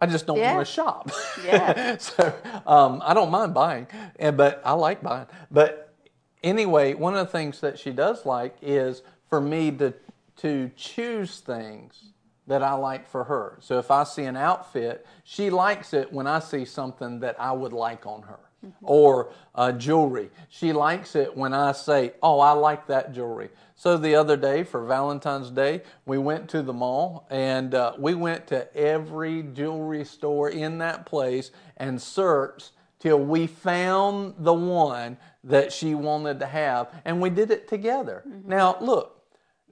I 0.00 0.06
just 0.06 0.26
don't 0.26 0.38
Yeah. 0.38 0.54
want 0.54 0.66
to 0.66 0.72
shop. 0.72 1.10
Yeah. 1.44 1.96
so 1.98 2.34
um, 2.66 3.02
I 3.04 3.14
don't 3.14 3.30
mind 3.30 3.54
buying, 3.54 3.86
and 4.18 4.36
but 4.36 4.62
I 4.64 4.72
like 4.72 5.02
buying. 5.02 5.26
But 5.50 5.94
anyway, 6.42 6.94
one 6.94 7.14
of 7.14 7.26
the 7.26 7.32
things 7.32 7.60
that 7.60 7.78
she 7.78 7.92
does 7.92 8.26
like 8.26 8.56
is 8.62 9.02
for 9.30 9.40
me 9.40 9.70
to 9.72 9.94
to 10.38 10.70
choose 10.76 11.40
things 11.40 12.12
that 12.48 12.62
I 12.62 12.74
like 12.74 13.08
for 13.08 13.24
her. 13.24 13.58
So 13.62 13.78
if 13.78 13.90
I 13.90 14.04
see 14.04 14.24
an 14.24 14.36
outfit, 14.36 15.06
she 15.24 15.50
likes 15.50 15.94
it 15.94 16.12
when 16.12 16.26
I 16.26 16.40
see 16.40 16.64
something 16.66 17.20
that 17.20 17.40
I 17.40 17.52
would 17.52 17.72
like 17.72 18.06
on 18.06 18.22
her. 18.22 18.40
Or 18.82 19.32
uh, 19.54 19.72
jewelry. 19.72 20.30
She 20.48 20.72
likes 20.72 21.14
it 21.14 21.36
when 21.36 21.52
I 21.52 21.72
say, 21.72 22.12
Oh, 22.22 22.40
I 22.40 22.52
like 22.52 22.86
that 22.88 23.12
jewelry. 23.12 23.50
So 23.76 23.96
the 23.96 24.14
other 24.14 24.36
day 24.36 24.62
for 24.62 24.84
Valentine's 24.84 25.50
Day, 25.50 25.82
we 26.06 26.18
went 26.18 26.48
to 26.50 26.62
the 26.62 26.72
mall 26.72 27.26
and 27.30 27.74
uh, 27.74 27.92
we 27.98 28.14
went 28.14 28.46
to 28.48 28.74
every 28.76 29.42
jewelry 29.42 30.04
store 30.04 30.48
in 30.48 30.78
that 30.78 31.06
place 31.06 31.50
and 31.76 32.00
searched 32.00 32.70
till 33.00 33.20
we 33.20 33.46
found 33.46 34.34
the 34.38 34.54
one 34.54 35.18
that 35.42 35.72
she 35.72 35.94
wanted 35.94 36.40
to 36.40 36.46
have. 36.46 36.88
And 37.04 37.20
we 37.20 37.30
did 37.30 37.50
it 37.50 37.68
together. 37.68 38.22
Now, 38.46 38.78
look, 38.80 39.22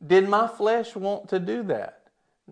did 0.06 0.28
my 0.28 0.46
flesh 0.48 0.94
want 0.94 1.28
to 1.30 1.38
do 1.38 1.62
that? 1.64 2.01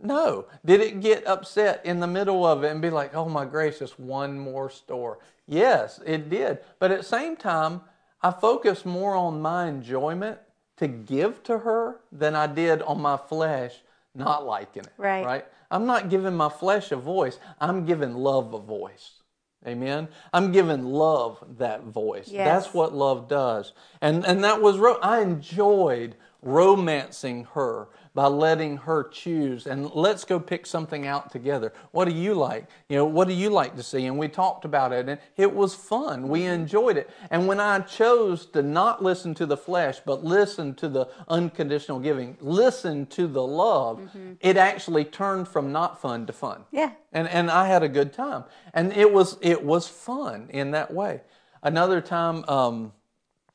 No. 0.03 0.47
Did 0.65 0.81
it 0.81 1.01
get 1.01 1.27
upset 1.27 1.85
in 1.85 2.01
the 2.01 2.07
middle 2.07 2.47
of 2.47 2.65
it 2.65 2.71
and 2.71 2.81
be 2.81 2.91
like, 2.91 3.15
oh 3.15 3.29
my 3.29 3.45
gracious, 3.45 3.99
one 3.99 4.39
more 4.39 4.71
store? 4.71 5.19
Yes, 5.47 6.01
it 6.07 6.31
did. 6.31 6.59
But 6.79 6.91
at 6.91 6.99
the 6.99 7.05
same 7.05 7.37
time, 7.37 7.83
I 8.23 8.31
focused 8.31 8.87
more 8.87 9.15
on 9.15 9.41
my 9.41 9.67
enjoyment 9.67 10.39
to 10.77 10.89
give 10.89 11.43
to 11.45 11.59
her 11.59 12.01
than 12.13 12.35
I 12.35 12.47
did 12.47 12.83
on 12.83 13.01
my 13.01 13.17
flesh 13.17 13.83
not 14.15 14.47
liking 14.47 14.85
it. 14.85 14.93
Right. 14.97 15.25
Right? 15.25 15.47
I'm 15.71 15.87
not 15.87 16.11
giving 16.11 16.35
my 16.35 16.49
flesh 16.49 16.91
a 16.93 16.97
voice, 16.97 17.39
I'm 17.61 17.85
giving 17.85 18.15
love 18.15 18.55
a 18.55 18.59
voice. 18.59 19.21
Amen. 19.67 20.09
I'm 20.33 20.53
giving 20.53 20.85
love 20.85 21.45
that 21.59 21.83
voice. 21.83 22.29
Yes. 22.29 22.47
That's 22.47 22.75
what 22.75 22.95
love 22.95 23.29
does. 23.29 23.75
And 24.01 24.25
and 24.25 24.43
that 24.43 24.63
was 24.63 24.79
ro- 24.79 24.99
I 25.03 25.21
enjoyed 25.21 26.17
romancing 26.41 27.45
her 27.53 27.89
by 28.21 28.27
letting 28.27 28.77
her 28.77 29.03
choose 29.09 29.67
and 29.67 29.91
let's 29.95 30.25
go 30.27 30.39
pick 30.39 30.67
something 30.67 31.07
out 31.07 31.33
together. 31.33 31.73
What 31.93 32.05
do 32.05 32.11
you 32.13 32.35
like? 32.35 32.67
You 32.91 32.97
know, 32.97 33.07
what 33.07 33.29
do 33.29 33.33
you 33.33 33.49
like 33.49 33.77
to 33.77 33.83
see? 33.83 34.05
And 34.05 34.19
we 34.19 34.29
talked 34.29 34.67
about 34.67 34.93
it 34.93 35.09
and 35.09 35.19
it 35.39 35.55
was 35.55 35.75
fun. 35.75 36.29
We 36.29 36.45
enjoyed 36.45 36.99
it. 36.99 37.09
And 37.31 37.47
when 37.47 37.61
I 37.61 37.79
chose 37.81 38.45
to 38.53 38.61
not 38.63 39.03
listen 39.03 39.33
to 39.37 39.47
the 39.47 39.57
flesh 39.57 40.01
but 40.05 40.23
listen 40.23 40.75
to 40.75 40.89
the 40.91 41.09
unconditional 41.29 41.99
giving, 41.99 42.37
listen 42.43 43.07
to 43.07 43.27
the 43.27 43.43
love, 43.43 44.03
it 44.43 44.59
actually 44.59 45.07
turned 45.07 45.49
from 45.49 45.73
not 45.73 45.99
fun 45.99 46.27
to 46.27 46.35
fun 46.35 46.67
Yeah. 46.73 46.91
and 47.15 47.27
and 47.27 47.51
I 47.51 47.69
had 47.69 47.83
a 47.83 47.89
good 47.89 48.13
time, 48.13 48.45
and 48.75 48.93
it 48.93 49.11
was 49.15 49.39
it 49.41 49.65
was 49.65 49.89
fun 49.89 50.51
in 50.51 50.73
that 50.73 50.93
way. 50.93 51.23
Another 51.63 52.03
time, 52.03 52.45
um, 52.49 52.93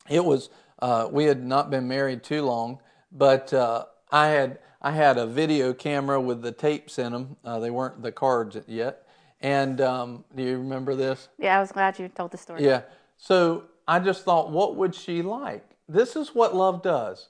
it 0.10 0.26
was 0.26 0.50
uh, 0.80 1.08
we 1.12 1.26
had 1.26 1.46
not 1.46 1.70
been 1.70 1.88
married 1.88 2.24
too 2.24 2.42
long, 2.42 2.80
but 3.12 3.54
uh, 3.54 3.86
I 4.16 4.28
had 4.28 4.60
I 4.82 4.92
had 4.92 5.18
a 5.18 5.28
video 5.28 5.74
camera 5.74 6.22
with 6.22 6.42
the 6.42 6.54
tapes 6.54 6.98
in 7.00 7.12
them. 7.12 7.36
Uh, 7.44 7.60
they 7.60 7.70
weren't 7.70 8.02
the 8.02 8.14
cards 8.14 8.58
yet, 8.66 9.06
and 9.42 9.82
um, 9.82 10.24
do 10.34 10.42
you 10.42 10.58
remember 10.58 10.96
this? 10.96 11.28
Yeah, 11.38 11.58
I 11.58 11.60
was 11.60 11.74
glad 11.74 12.00
you 12.00 12.08
told 12.08 12.32
the 12.32 12.38
story. 12.38 12.64
Yeah. 12.64 12.84
So 13.18 13.66
I 13.86 14.00
just 14.00 14.24
thought, 14.24 14.52
what 14.52 14.78
would 14.78 14.96
she 14.96 15.22
like? 15.22 15.66
This 15.90 16.16
is 16.16 16.34
what 16.34 16.56
love 16.56 16.82
does. 16.82 17.28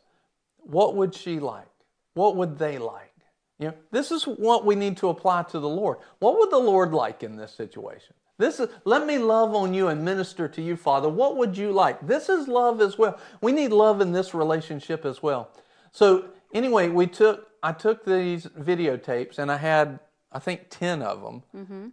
What 0.57 0.95
would 0.95 1.15
she 1.15 1.39
like? 1.39 1.67
What 2.13 2.35
would 2.35 2.59
they 2.59 2.77
like? 2.77 3.13
You 3.57 3.69
know, 3.69 3.73
this 3.91 4.11
is 4.11 4.25
what 4.25 4.63
we 4.63 4.75
need 4.75 4.97
to 4.97 5.09
apply 5.09 5.43
to 5.43 5.59
the 5.59 5.69
Lord. 5.69 5.97
What 6.19 6.37
would 6.37 6.51
the 6.51 6.59
Lord 6.59 6.93
like 6.93 7.23
in 7.23 7.35
this 7.35 7.51
situation? 7.51 8.13
This 8.37 8.59
is 8.59 8.69
let 8.83 9.07
me 9.07 9.17
love 9.17 9.55
on 9.55 9.73
you 9.73 9.87
and 9.87 10.05
minister 10.05 10.47
to 10.49 10.61
you, 10.61 10.75
Father. 10.75 11.09
What 11.09 11.35
would 11.37 11.57
you 11.57 11.71
like? 11.71 12.05
This 12.05 12.29
is 12.29 12.47
love 12.47 12.79
as 12.79 12.95
well. 12.95 13.17
We 13.41 13.53
need 13.53 13.71
love 13.71 14.01
in 14.01 14.11
this 14.11 14.35
relationship 14.35 15.03
as 15.03 15.23
well. 15.23 15.49
So 15.91 16.25
anyway, 16.55 16.89
we 16.89 17.05
took 17.05 17.49
I 17.61 17.73
took 17.73 18.05
these 18.05 18.45
videotapes 18.45 19.37
and 19.37 19.51
I 19.51 19.57
had 19.57 19.99
I 20.31 20.39
think 20.39 20.67
10 20.69 21.01
of 21.01 21.21
them, 21.21 21.43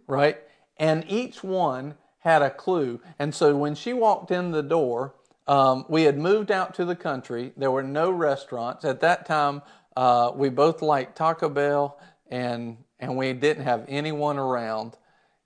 right? 0.07 0.37
And 0.77 1.05
each 1.07 1.43
one 1.43 1.95
had 2.19 2.41
a 2.41 2.49
clue. 2.49 2.99
And 3.19 3.33
so 3.35 3.55
when 3.55 3.75
she 3.75 3.93
walked 3.93 4.31
in 4.31 4.51
the 4.51 4.63
door, 4.63 5.13
um, 5.47 5.85
we 5.89 6.03
had 6.03 6.17
moved 6.17 6.51
out 6.51 6.73
to 6.75 6.85
the 6.85 6.95
country. 6.95 7.53
There 7.57 7.71
were 7.71 7.83
no 7.83 8.11
restaurants. 8.11 8.85
At 8.85 9.01
that 9.01 9.25
time, 9.25 9.61
uh, 9.95 10.31
we 10.35 10.49
both 10.49 10.81
liked 10.81 11.17
Taco 11.17 11.49
Bell 11.49 11.99
and, 12.29 12.77
and 12.99 13.17
we 13.17 13.33
didn't 13.33 13.63
have 13.63 13.85
anyone 13.87 14.37
around. 14.39 14.97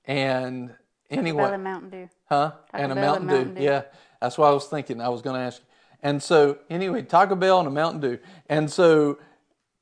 And 0.06 0.73
anyway. 1.10 1.43
Bell 1.43 1.53
and 1.53 1.63
Mountain 1.63 1.89
Dew. 1.89 2.10
Huh? 2.30 2.51
Taco 2.71 2.84
and 2.84 2.91
a 2.91 2.95
Mountain, 2.95 3.21
and 3.23 3.30
Dew. 3.30 3.36
Mountain 3.36 3.56
Dew. 3.56 3.63
Yeah, 3.63 3.82
that's 4.21 4.38
what 4.38 4.47
I 4.47 4.51
was 4.51 4.65
thinking. 4.67 5.01
I 5.01 5.10
was 5.10 5.21
going 5.21 5.36
to 5.36 5.41
ask 5.41 5.62
you. 5.62 5.66
And 6.03 6.21
so, 6.21 6.60
anyway, 6.69 7.01
Taco 7.01 7.36
Bell 7.36 7.60
and 7.60 7.67
a 7.67 7.71
Mountain 7.71 8.01
Dew. 8.01 8.19
And 8.49 8.71
so, 8.71 9.17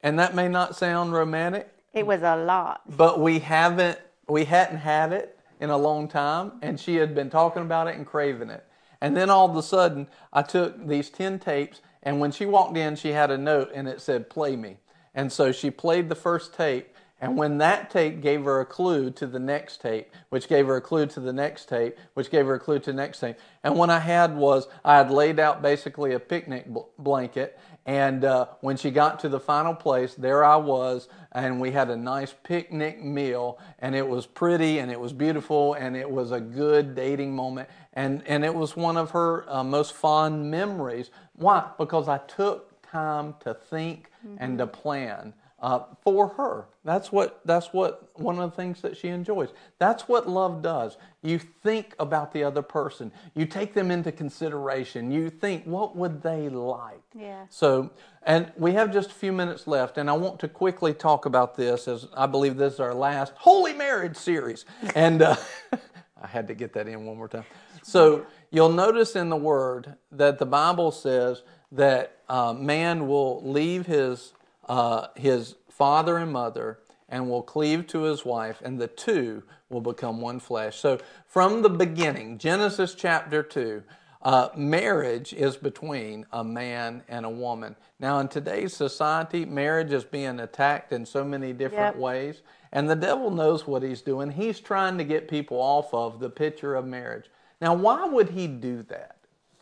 and 0.01 0.17
that 0.19 0.33
may 0.35 0.47
not 0.47 0.75
sound 0.75 1.13
romantic, 1.13 1.69
It 1.93 2.07
was 2.07 2.21
a 2.23 2.35
lot. 2.37 2.81
but 2.97 3.19
we 3.19 3.39
haven't, 3.39 3.99
we 4.27 4.45
hadn't 4.45 4.77
had 4.77 5.11
it 5.13 5.37
in 5.59 5.69
a 5.69 5.77
long 5.77 6.07
time, 6.07 6.53
and 6.61 6.79
she 6.79 6.95
had 6.95 7.13
been 7.15 7.29
talking 7.29 7.61
about 7.61 7.87
it 7.87 7.95
and 7.95 8.05
craving 8.05 8.49
it. 8.49 8.65
And 9.01 9.15
then 9.15 9.29
all 9.29 9.49
of 9.49 9.55
a 9.55 9.63
sudden, 9.63 10.07
I 10.33 10.41
took 10.41 10.87
these 10.87 11.09
10 11.09 11.39
tapes, 11.39 11.81
and 12.03 12.19
when 12.19 12.31
she 12.31 12.45
walked 12.45 12.77
in, 12.77 12.95
she 12.95 13.09
had 13.09 13.29
a 13.31 13.37
note 13.37 13.71
and 13.73 13.87
it 13.87 14.01
said, 14.01 14.29
Play 14.29 14.55
me. 14.55 14.77
And 15.13 15.31
so 15.31 15.51
she 15.51 15.69
played 15.71 16.09
the 16.09 16.15
first 16.15 16.53
tape, 16.53 16.94
and 17.25 17.37
when 17.39 17.57
that 17.57 17.89
tape 17.89 18.21
gave 18.21 18.43
her 18.43 18.59
a 18.59 18.67
clue 18.67 19.09
to 19.09 19.25
the 19.25 19.39
next 19.39 19.81
tape, 19.81 20.11
which 20.29 20.47
gave 20.47 20.67
her 20.67 20.75
a 20.75 20.81
clue 20.81 21.07
to 21.07 21.19
the 21.19 21.33
next 21.33 21.67
tape, 21.67 21.97
which 22.13 22.29
gave 22.29 22.45
her 22.45 22.53
a 22.53 22.59
clue 22.59 22.77
to 22.77 22.91
the 22.91 22.95
next 22.95 23.19
tape. 23.19 23.37
And 23.63 23.75
what 23.75 23.89
I 23.89 23.97
had 23.97 24.35
was, 24.37 24.67
I 24.83 24.97
had 24.97 25.09
laid 25.09 25.39
out 25.39 25.63
basically 25.63 26.13
a 26.13 26.19
picnic 26.19 26.67
bl- 26.67 26.81
blanket, 26.99 27.57
and 27.87 28.23
uh, 28.23 28.45
when 28.61 28.77
she 28.77 28.91
got 28.91 29.19
to 29.21 29.29
the 29.29 29.39
final 29.39 29.73
place, 29.73 30.13
there 30.13 30.45
I 30.45 30.57
was, 30.57 31.07
and 31.31 31.59
we 31.59 31.71
had 31.71 31.89
a 31.89 31.95
nice 31.95 32.31
picnic 32.43 33.03
meal, 33.03 33.57
and 33.79 33.95
it 33.95 34.07
was 34.07 34.27
pretty, 34.27 34.77
and 34.77 34.91
it 34.91 34.99
was 34.99 35.11
beautiful, 35.11 35.73
and 35.73 35.97
it 35.97 36.07
was 36.07 36.31
a 36.31 36.39
good 36.39 36.93
dating 36.93 37.35
moment, 37.35 37.67
and 37.93 38.21
and 38.27 38.45
it 38.45 38.53
was 38.53 38.77
one 38.77 38.97
of 38.97 39.09
her 39.11 39.51
uh, 39.51 39.63
most 39.63 39.93
fond 39.93 40.51
memories. 40.51 41.09
Why? 41.33 41.71
Because 41.79 42.07
I 42.07 42.19
took 42.19 42.83
time 42.83 43.33
to 43.39 43.55
think 43.55 44.11
and 44.37 44.59
to 44.59 44.67
plan 44.67 45.33
uh, 45.59 45.79
for 46.03 46.27
her. 46.29 46.67
That's 46.83 47.11
what 47.11 47.39
that's 47.45 47.67
what 47.67 48.09
one 48.19 48.39
of 48.39 48.51
the 48.51 48.55
things 48.55 48.81
that 48.81 48.97
she 48.97 49.07
enjoys. 49.07 49.49
That's 49.79 50.07
what 50.07 50.29
love 50.29 50.61
does. 50.61 50.97
You 51.23 51.39
think 51.39 51.95
about 51.97 52.33
the 52.33 52.43
other 52.43 52.61
person. 52.61 53.11
You 53.33 53.45
take 53.45 53.73
them 53.73 53.89
into 53.89 54.11
consideration. 54.11 55.11
You 55.11 55.29
think, 55.29 55.63
what 55.63 55.95
would 55.95 56.21
they 56.21 56.49
like? 56.49 57.01
Yeah. 57.15 57.45
So, 57.49 57.89
and 58.23 58.51
we 58.57 58.73
have 58.73 58.93
just 58.93 59.11
a 59.11 59.13
few 59.13 59.31
minutes 59.31 59.65
left, 59.65 59.97
and 59.97 60.09
I 60.09 60.13
want 60.13 60.39
to 60.41 60.47
quickly 60.47 60.93
talk 60.93 61.25
about 61.25 61.55
this 61.55 61.87
as 61.87 62.07
I 62.15 62.27
believe 62.27 62.57
this 62.57 62.75
is 62.75 62.79
our 62.79 62.93
last 62.93 63.33
Holy 63.37 63.73
Marriage 63.73 64.17
series. 64.17 64.65
And 64.93 65.21
uh, 65.21 65.35
I 66.21 66.27
had 66.27 66.47
to 66.49 66.53
get 66.53 66.73
that 66.73 66.87
in 66.87 67.05
one 67.05 67.17
more 67.17 67.27
time. 67.27 67.45
So, 67.81 68.25
you'll 68.51 68.69
notice 68.69 69.15
in 69.15 69.29
the 69.29 69.37
Word 69.37 69.95
that 70.11 70.37
the 70.37 70.45
Bible 70.45 70.91
says 70.91 71.41
that 71.71 72.19
uh, 72.29 72.53
man 72.53 73.07
will 73.07 73.41
leave 73.49 73.85
his 73.85 74.33
uh, 74.67 75.07
his 75.15 75.55
father 75.69 76.17
and 76.17 76.31
mother 76.31 76.79
and 77.09 77.29
will 77.29 77.43
cleave 77.43 77.85
to 77.87 78.03
his 78.03 78.25
wife, 78.25 78.61
and 78.63 78.79
the 78.79 78.87
two 78.87 79.43
will 79.69 79.81
become 79.81 80.21
one 80.21 80.39
flesh. 80.39 80.77
So, 80.77 80.99
from 81.27 81.61
the 81.61 81.69
beginning, 81.69 82.37
Genesis 82.39 82.95
chapter 82.95 83.43
2, 83.43 83.83
uh, 84.23 84.49
marriage 84.55 85.31
is 85.33 85.55
between 85.55 86.25
a 86.31 86.43
man 86.43 87.03
and 87.07 87.25
a 87.25 87.29
woman. 87.29 87.75
Now, 87.99 88.19
in 88.19 88.27
today's 88.27 88.73
society, 88.73 89.45
marriage 89.45 89.93
is 89.93 90.03
being 90.03 90.39
attacked 90.39 90.91
in 90.91 91.05
so 91.05 91.23
many 91.23 91.53
different 91.53 91.95
Yep. 91.95 92.01
ways, 92.01 92.41
and 92.71 92.89
the 92.89 92.95
devil 92.95 93.29
knows 93.29 93.67
what 93.67 93.83
he's 93.83 94.01
doing. 94.01 94.31
He's 94.31 94.59
trying 94.59 94.97
to 94.97 95.03
get 95.03 95.27
people 95.27 95.57
off 95.61 95.93
of 95.93 96.19
the 96.19 96.29
picture 96.29 96.73
of 96.75 96.87
marriage. 96.87 97.29
Now, 97.61 97.75
why 97.75 98.05
would 98.05 98.29
he 98.31 98.47
do 98.47 98.81
that? 98.83 99.17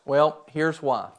Well, 0.05 0.43
here's 0.47 0.81
why. 0.81 1.09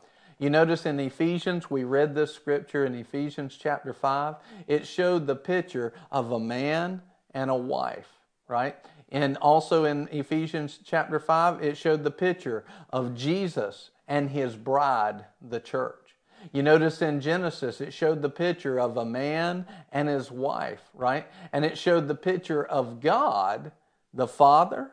You 0.45 0.51
notice 0.51 0.85
in 0.85 1.01
Ephesians, 1.01 1.71
we 1.71 1.85
read 1.85 2.15
this 2.15 2.35
scripture 2.35 2.85
in 2.85 2.95
Ephesians 2.95 3.57
chapter 3.59 3.95
5. 3.95 4.35
It 4.67 4.87
showed 4.87 5.27
the 5.27 5.37
picture 5.37 5.95
of 6.13 6.33
a 6.33 6.39
man 6.39 7.01
and 7.33 7.51
a 7.51 7.55
wife, 7.55 8.11
right? 8.47 8.77
And 9.09 9.39
also 9.39 9.87
in 9.87 10.07
Ephesians 10.13 10.81
chapter 10.85 11.19
5, 11.19 11.63
it 11.63 11.79
showed 11.79 12.05
the 12.05 12.11
picture 12.11 12.67
of 12.91 13.15
Jesus 13.15 13.89
and 14.07 14.29
his 14.29 14.55
bride, 14.55 15.25
the 15.41 15.61
church. 15.61 16.15
You 16.53 16.63
notice 16.63 17.01
in 17.01 17.23
Genesis, 17.23 17.81
it 17.81 17.95
showed 17.95 18.21
the 18.21 18.29
picture 18.29 18.79
of 18.79 18.99
a 18.99 19.05
man 19.07 19.65
and 19.93 20.11
his 20.11 20.31
wife, 20.31 20.83
right? 20.93 21.27
And 21.55 21.65
it 21.65 21.79
showed 21.79 22.07
the 22.07 22.15
picture 22.15 22.63
of 22.63 23.01
God, 23.01 23.73
the 24.13 24.29
Father, 24.29 24.91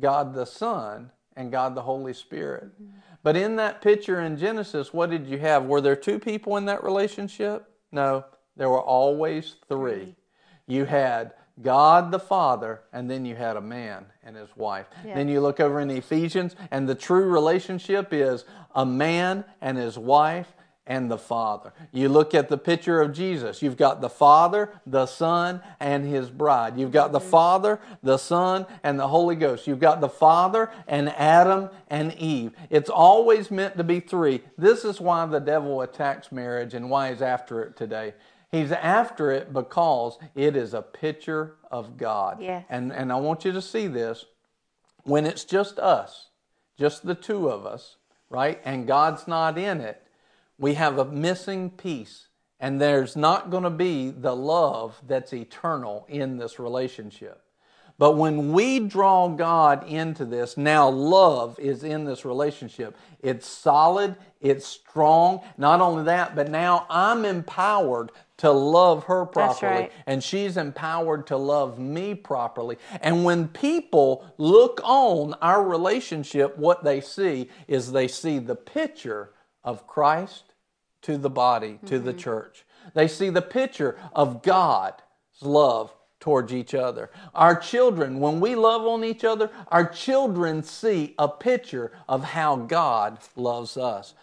God 0.00 0.34
the 0.34 0.44
Son, 0.44 1.12
and 1.36 1.52
God 1.52 1.76
the 1.76 1.82
Holy 1.82 2.14
Spirit. 2.14 2.64
Mm-hmm. 2.82 2.98
But 3.22 3.36
in 3.36 3.56
that 3.56 3.82
picture 3.82 4.20
in 4.20 4.36
Genesis, 4.36 4.92
what 4.92 5.10
did 5.10 5.26
you 5.26 5.38
have? 5.38 5.64
Were 5.64 5.80
there 5.80 5.96
two 5.96 6.18
people 6.18 6.56
in 6.56 6.66
that 6.66 6.84
relationship? 6.84 7.68
No, 7.90 8.24
there 8.56 8.68
were 8.68 8.80
always 8.80 9.56
three. 9.68 10.16
You 10.66 10.84
had 10.84 11.32
God 11.60 12.12
the 12.12 12.20
Father, 12.20 12.82
and 12.92 13.10
then 13.10 13.24
you 13.24 13.34
had 13.34 13.56
a 13.56 13.60
man 13.60 14.06
and 14.22 14.36
his 14.36 14.48
wife. 14.56 14.86
Yeah. 15.04 15.14
Then 15.14 15.28
you 15.28 15.40
look 15.40 15.58
over 15.58 15.80
in 15.80 15.90
Ephesians, 15.90 16.54
and 16.70 16.88
the 16.88 16.94
true 16.94 17.24
relationship 17.24 18.12
is 18.12 18.44
a 18.74 18.86
man 18.86 19.44
and 19.60 19.76
his 19.76 19.98
wife, 19.98 20.52
and 20.88 21.10
the 21.10 21.18
Father. 21.18 21.72
You 21.92 22.08
look 22.08 22.34
at 22.34 22.48
the 22.48 22.58
picture 22.58 23.00
of 23.00 23.12
Jesus, 23.12 23.62
you've 23.62 23.76
got 23.76 24.00
the 24.00 24.08
Father, 24.08 24.72
the 24.86 25.06
Son, 25.06 25.60
and 25.78 26.04
His 26.04 26.30
bride. 26.30 26.78
You've 26.78 26.90
got 26.90 27.12
the 27.12 27.20
mm-hmm. 27.20 27.30
Father, 27.30 27.80
the 28.02 28.16
Son, 28.16 28.66
and 28.82 28.98
the 28.98 29.08
Holy 29.08 29.36
Ghost. 29.36 29.66
You've 29.66 29.78
got 29.78 30.00
the 30.00 30.08
Father 30.08 30.70
and 30.88 31.10
Adam 31.10 31.68
and 31.88 32.14
Eve. 32.14 32.52
It's 32.70 32.90
always 32.90 33.50
meant 33.50 33.76
to 33.76 33.84
be 33.84 34.00
three. 34.00 34.40
This 34.56 34.84
is 34.84 35.00
why 35.00 35.24
the 35.26 35.38
devil 35.38 35.82
attacks 35.82 36.32
marriage 36.32 36.72
and 36.72 36.88
why 36.90 37.10
he's 37.10 37.22
after 37.22 37.62
it 37.62 37.76
today. 37.76 38.14
He's 38.50 38.72
after 38.72 39.30
it 39.30 39.52
because 39.52 40.18
it 40.34 40.56
is 40.56 40.72
a 40.72 40.80
picture 40.80 41.56
of 41.70 41.98
God. 41.98 42.40
Yes. 42.40 42.64
And, 42.70 42.92
and 42.92 43.12
I 43.12 43.16
want 43.16 43.44
you 43.44 43.52
to 43.52 43.60
see 43.60 43.86
this. 43.86 44.24
When 45.04 45.26
it's 45.26 45.44
just 45.44 45.78
us, 45.78 46.28
just 46.78 47.04
the 47.06 47.14
two 47.14 47.50
of 47.50 47.66
us, 47.66 47.96
right, 48.30 48.60
and 48.64 48.86
God's 48.86 49.28
not 49.28 49.58
in 49.58 49.80
it, 49.80 50.02
we 50.58 50.74
have 50.74 50.98
a 50.98 51.04
missing 51.04 51.70
piece. 51.70 52.28
And 52.60 52.80
there's 52.80 53.14
not 53.14 53.50
going 53.50 53.62
to 53.62 53.70
be 53.70 54.10
the 54.10 54.34
love 54.34 55.00
that's 55.06 55.32
eternal 55.32 56.04
in 56.08 56.38
this 56.38 56.58
relationship. 56.58 57.40
But 57.98 58.12
when 58.12 58.52
we 58.52 58.78
draw 58.78 59.28
God 59.28 59.86
into 59.88 60.24
this, 60.24 60.56
now 60.56 60.88
love 60.88 61.58
is 61.58 61.82
in 61.82 62.04
this 62.04 62.24
relationship. 62.24 62.96
It's 63.20 63.46
solid, 63.46 64.14
it's 64.40 64.66
strong. 64.66 65.40
Not 65.56 65.80
only 65.80 66.04
that, 66.04 66.36
but 66.36 66.48
now 66.48 66.86
I'm 66.88 67.24
empowered 67.24 68.12
to 68.38 68.52
love 68.52 69.04
her 69.04 69.26
properly. 69.26 69.72
right. 69.72 69.92
And 70.06 70.22
she's 70.22 70.56
empowered 70.56 71.26
to 71.26 71.36
love 71.36 71.80
me 71.80 72.14
properly. 72.14 72.78
And 73.00 73.24
when 73.24 73.48
people 73.48 74.24
look 74.38 74.80
on 74.84 75.34
our 75.42 75.62
relationship, 75.64 76.56
what 76.56 76.84
they 76.84 77.00
see 77.00 77.50
is 77.66 77.90
they 77.90 78.06
see 78.06 78.38
the 78.38 78.54
picture 78.54 79.30
of 79.68 79.86
Christ 79.86 80.54
to 81.02 81.18
the 81.18 81.28
body, 81.28 81.78
to 81.84 81.98
the 81.98 82.12
mm-hmm. 82.12 82.20
church. 82.20 82.64
They 82.94 83.06
see 83.06 83.28
the 83.28 83.42
picture 83.42 83.98
of 84.14 84.42
God's 84.42 85.02
love 85.42 85.94
towards 86.20 86.54
each 86.54 86.74
other. 86.74 87.10
Our 87.34 87.54
children, 87.54 88.18
when 88.18 88.40
we 88.40 88.54
love 88.54 88.86
on 88.86 89.04
each 89.04 89.24
other, 89.24 89.50
our 89.68 89.86
children 89.86 90.62
see 90.62 91.14
a 91.18 91.28
picture 91.28 91.92
of 92.08 92.24
how 92.24 92.56
God 92.56 93.18
loves 93.36 93.76
us. 93.76 94.14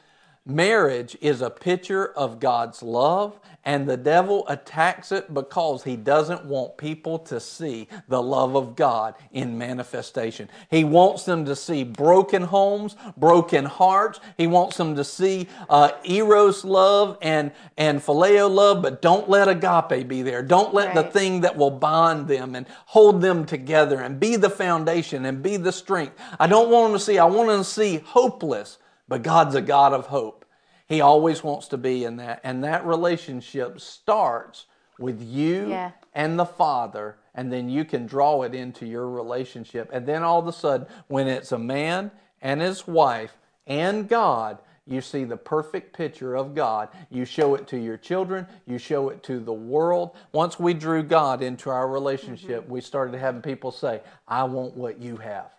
Marriage 0.47 1.15
is 1.21 1.43
a 1.43 1.51
picture 1.51 2.07
of 2.07 2.39
God's 2.39 2.81
love, 2.81 3.39
and 3.65 3.87
the 3.87 3.97
devil 3.97 4.47
attacks 4.47 5.11
it 5.11 5.33
because 5.33 5.83
he 5.83 5.95
doesn't 5.95 6.45
want 6.45 6.77
people 6.77 7.17
to 7.19 7.39
see 7.39 7.87
the 8.07 8.21
love 8.21 8.55
of 8.55 8.75
God 8.75 9.15
in 9.31 9.57
manifestation. 9.57 10.49
He 10.69 10.83
wants 10.83 11.25
them 11.25 11.45
to 11.45 11.55
see 11.55 11.83
broken 11.83 12.43
homes, 12.43 12.95
broken 13.17 13.65
hearts. 13.65 14.19
He 14.37 14.45
wants 14.45 14.77
them 14.77 14.95
to 14.95 15.03
see 15.03 15.47
uh, 15.67 15.91
eros 16.03 16.63
love 16.63 17.17
and, 17.23 17.51
and 17.77 17.99
phileo 17.99 18.49
love, 18.49 18.83
but 18.83 19.01
don't 19.01 19.29
let 19.29 19.47
agape 19.47 20.07
be 20.07 20.21
there. 20.21 20.43
Don't 20.43 20.73
let 20.73 20.93
the 20.93 21.03
thing 21.03 21.41
that 21.41 21.57
will 21.57 21.71
bond 21.71 22.27
them 22.27 22.55
and 22.55 22.67
hold 22.85 23.21
them 23.21 23.45
together 23.45 24.01
and 24.01 24.19
be 24.19 24.35
the 24.35 24.49
foundation 24.49 25.25
and 25.25 25.41
be 25.41 25.57
the 25.57 25.71
strength. 25.71 26.15
I 26.39 26.45
don't 26.45 26.69
want 26.69 26.91
them 26.91 26.99
to 26.99 27.03
see, 27.03 27.17
I 27.17 27.25
want 27.25 27.49
them 27.49 27.61
to 27.61 27.63
see 27.63 27.97
hopeless, 27.97 28.77
but 29.07 29.23
God's 29.23 29.55
a 29.55 29.61
God 29.61 29.93
of 29.93 30.05
hope. 30.05 30.44
He 30.87 31.01
always 31.01 31.43
wants 31.43 31.67
to 31.69 31.77
be 31.77 32.03
in 32.03 32.17
that. 32.17 32.41
And 32.43 32.63
that 32.63 32.85
relationship 32.85 33.79
starts 33.79 34.65
with 34.99 35.21
you 35.21 35.69
Yeah. 35.69 35.91
and 36.13 36.39
the 36.39 36.45
Father, 36.45 37.17
and 37.33 37.51
then 37.51 37.69
you 37.69 37.85
can 37.85 38.05
draw 38.05 38.43
it 38.43 38.53
into 38.53 38.85
your 38.85 39.09
relationship. 39.09 39.89
And 39.91 40.05
then 40.05 40.23
all 40.23 40.39
of 40.39 40.47
a 40.47 40.53
sudden, 40.53 40.87
when 41.07 41.27
it's 41.27 41.51
a 41.51 41.59
man 41.59 42.11
and 42.41 42.61
his 42.61 42.87
wife 42.87 43.37
and 43.67 44.07
God, 44.07 44.59
you 44.87 45.01
see 45.01 45.23
the 45.23 45.37
perfect 45.37 45.97
picture 45.97 46.35
of 46.35 46.53
God. 46.53 46.89
You 47.09 47.25
show 47.25 47.55
it 47.55 47.67
to 47.69 47.77
your 47.77 47.97
children, 47.97 48.45
you 48.67 48.77
show 48.77 49.09
it 49.09 49.23
to 49.23 49.39
the 49.39 49.53
world. 49.53 50.15
Once 50.31 50.59
we 50.59 50.75
drew 50.75 51.01
God 51.01 51.41
into 51.41 51.71
our 51.71 51.87
relationship, 51.87 52.63
mm-hmm. 52.63 52.71
we 52.71 52.81
started 52.81 53.17
having 53.19 53.41
people 53.41 53.71
say, 53.71 54.01
I 54.27 54.43
want 54.43 54.77
what 54.77 55.01
you 55.01 55.17
have. 55.17 55.49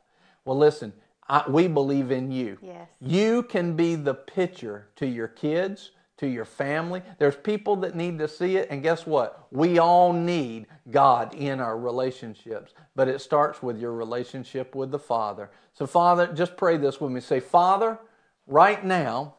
Well, 0.45 0.57
listen, 0.57 0.93
I, 1.29 1.45
we 1.49 1.67
believe 1.69 2.11
in 2.11 2.31
you. 2.31 2.59
Yes. 2.63 2.89
You 3.01 3.43
can 3.43 3.75
be 3.75 3.95
the 3.97 4.15
picture 4.15 4.89
to 4.97 5.07
your 5.07 5.29
kids, 5.29 5.91
to 6.19 6.27
your 6.27 6.45
family. 6.45 7.03
There's 7.19 7.37
people 7.37 7.77
that 7.77 7.95
need 7.95 8.19
to 8.19 8.29
see 8.29 8.57
it, 8.57 8.69
and 8.71 8.83
guess 8.83 9.07
what? 9.07 9.47
We 9.51 9.79
all 9.79 10.13
need 10.13 10.67
God 10.91 11.35
in 11.35 11.61
our 11.61 11.79
relationships, 11.79 12.73
but 12.95 13.09
it 13.09 13.21
starts 13.21 13.63
with 13.63 13.79
your 13.79 13.93
relationship 13.93 14.75
with 14.75 14.91
the 14.91 14.99
Father. 14.99 15.51
So, 15.73 15.87
Father, 15.87 16.29
just 16.29 16.57
pray 16.57 16.77
this 16.77 17.01
with 17.01 17.13
me. 17.13 17.21
Say, 17.21 17.41
Father, 17.41 17.99
right 18.47 18.85
now, 18.85 19.35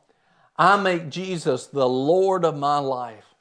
I 0.57 0.75
make 0.81 1.09
Jesus 1.09 1.67
the 1.67 1.87
Lord 1.87 2.43
of 2.45 2.57
my 2.57 2.79
life. 2.79 3.35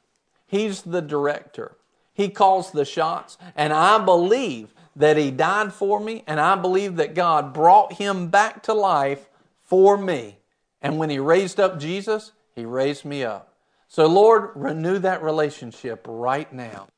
He's 0.47 0.83
the 0.83 1.03
director. 1.03 1.77
He 2.15 2.29
calls 2.31 2.71
the 2.71 2.85
shots, 2.87 3.37
and 3.55 3.73
I 3.73 4.03
believe 4.03 4.73
that 4.97 5.17
He 5.17 5.31
died 5.31 5.73
for 5.73 6.01
me, 6.01 6.25
and 6.27 6.41
I 6.41 6.57
believe 6.57 6.97
that 6.97 7.15
God 7.15 7.53
brought 7.53 7.95
Him 7.95 8.29
back 8.29 8.63
to 8.65 8.75
life 8.75 9.29
for 9.63 9.97
me. 9.97 10.39
And 10.83 10.99
when 10.99 11.11
He 11.11 11.19
raised 11.19 11.61
up 11.61 11.79
Jesus, 11.79 12.33
He 12.55 12.65
raised 12.65 13.05
me 13.05 13.23
up. 13.23 13.55
So, 13.89 14.07
Lord, 14.07 14.51
renew 14.55 14.99
that 14.99 15.23
relationship 15.23 16.05
right 16.09 16.53
now 16.53 16.89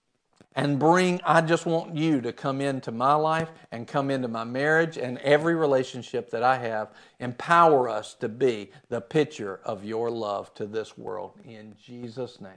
and 0.55 0.79
bring, 0.79 1.21
I 1.25 1.41
just 1.41 1.67
want 1.67 1.95
you 1.95 2.21
to 2.23 2.33
come 2.33 2.61
into 2.61 2.91
my 2.91 3.15
life 3.15 3.51
and 3.71 3.87
come 3.87 4.11
into 4.11 4.27
my 4.27 4.45
marriage 4.45 4.97
and 4.97 5.19
every 5.19 5.55
relationship 5.55 6.31
that 6.31 6.43
I 6.43 6.57
have. 6.59 6.89
Empower 7.21 7.89
us 7.89 8.15
to 8.15 8.29
be 8.29 8.71
the 8.89 9.01
picture 9.01 9.61
of 9.65 9.85
your 9.85 10.11
love 10.11 10.53
to 10.55 10.67
this 10.67 10.97
world. 10.97 11.33
In 11.45 11.77
Jesus' 11.85 12.41
name. 12.41 12.53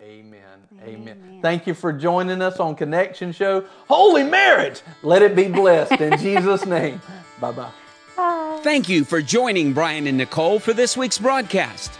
Amen. 0.00 0.40
Amen. 0.84 1.38
Thank 1.40 1.66
you 1.66 1.72
for 1.74 1.92
joining 1.92 2.42
us 2.42 2.60
on 2.60 2.76
Connection 2.76 3.32
Show. 3.32 3.64
Holy 3.88 4.24
marriage! 4.24 4.82
Let 5.02 5.22
it 5.22 5.34
be 5.34 5.48
blessed 5.48 6.00
in 6.00 6.18
Jesus' 6.18 6.66
name. 6.76 7.00
Bye 7.40 7.52
bye. 7.52 7.70
Thank 8.62 8.88
you 8.88 9.04
for 9.04 9.22
joining 9.22 9.72
Brian 9.72 10.06
and 10.06 10.18
Nicole 10.18 10.58
for 10.58 10.72
this 10.72 10.96
week's 10.96 11.18
broadcast. 11.18 11.92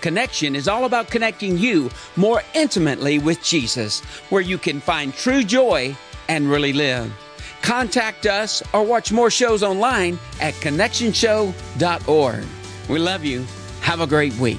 Connection 0.00 0.56
is 0.56 0.66
all 0.66 0.84
about 0.86 1.08
connecting 1.10 1.58
you 1.58 1.90
more 2.16 2.42
intimately 2.54 3.18
with 3.18 3.42
Jesus, 3.42 4.00
where 4.30 4.42
you 4.42 4.58
can 4.58 4.80
find 4.80 5.14
true 5.14 5.44
joy 5.44 5.94
and 6.28 6.50
really 6.50 6.72
live. 6.72 7.12
Contact 7.60 8.26
us 8.26 8.62
or 8.72 8.82
watch 8.82 9.12
more 9.12 9.30
shows 9.30 9.62
online 9.62 10.18
at 10.40 10.54
connectionshow.org. 10.54 12.44
We 12.88 12.98
love 12.98 13.24
you. 13.24 13.44
Have 13.82 14.00
a 14.00 14.06
great 14.06 14.34
week. 14.36 14.58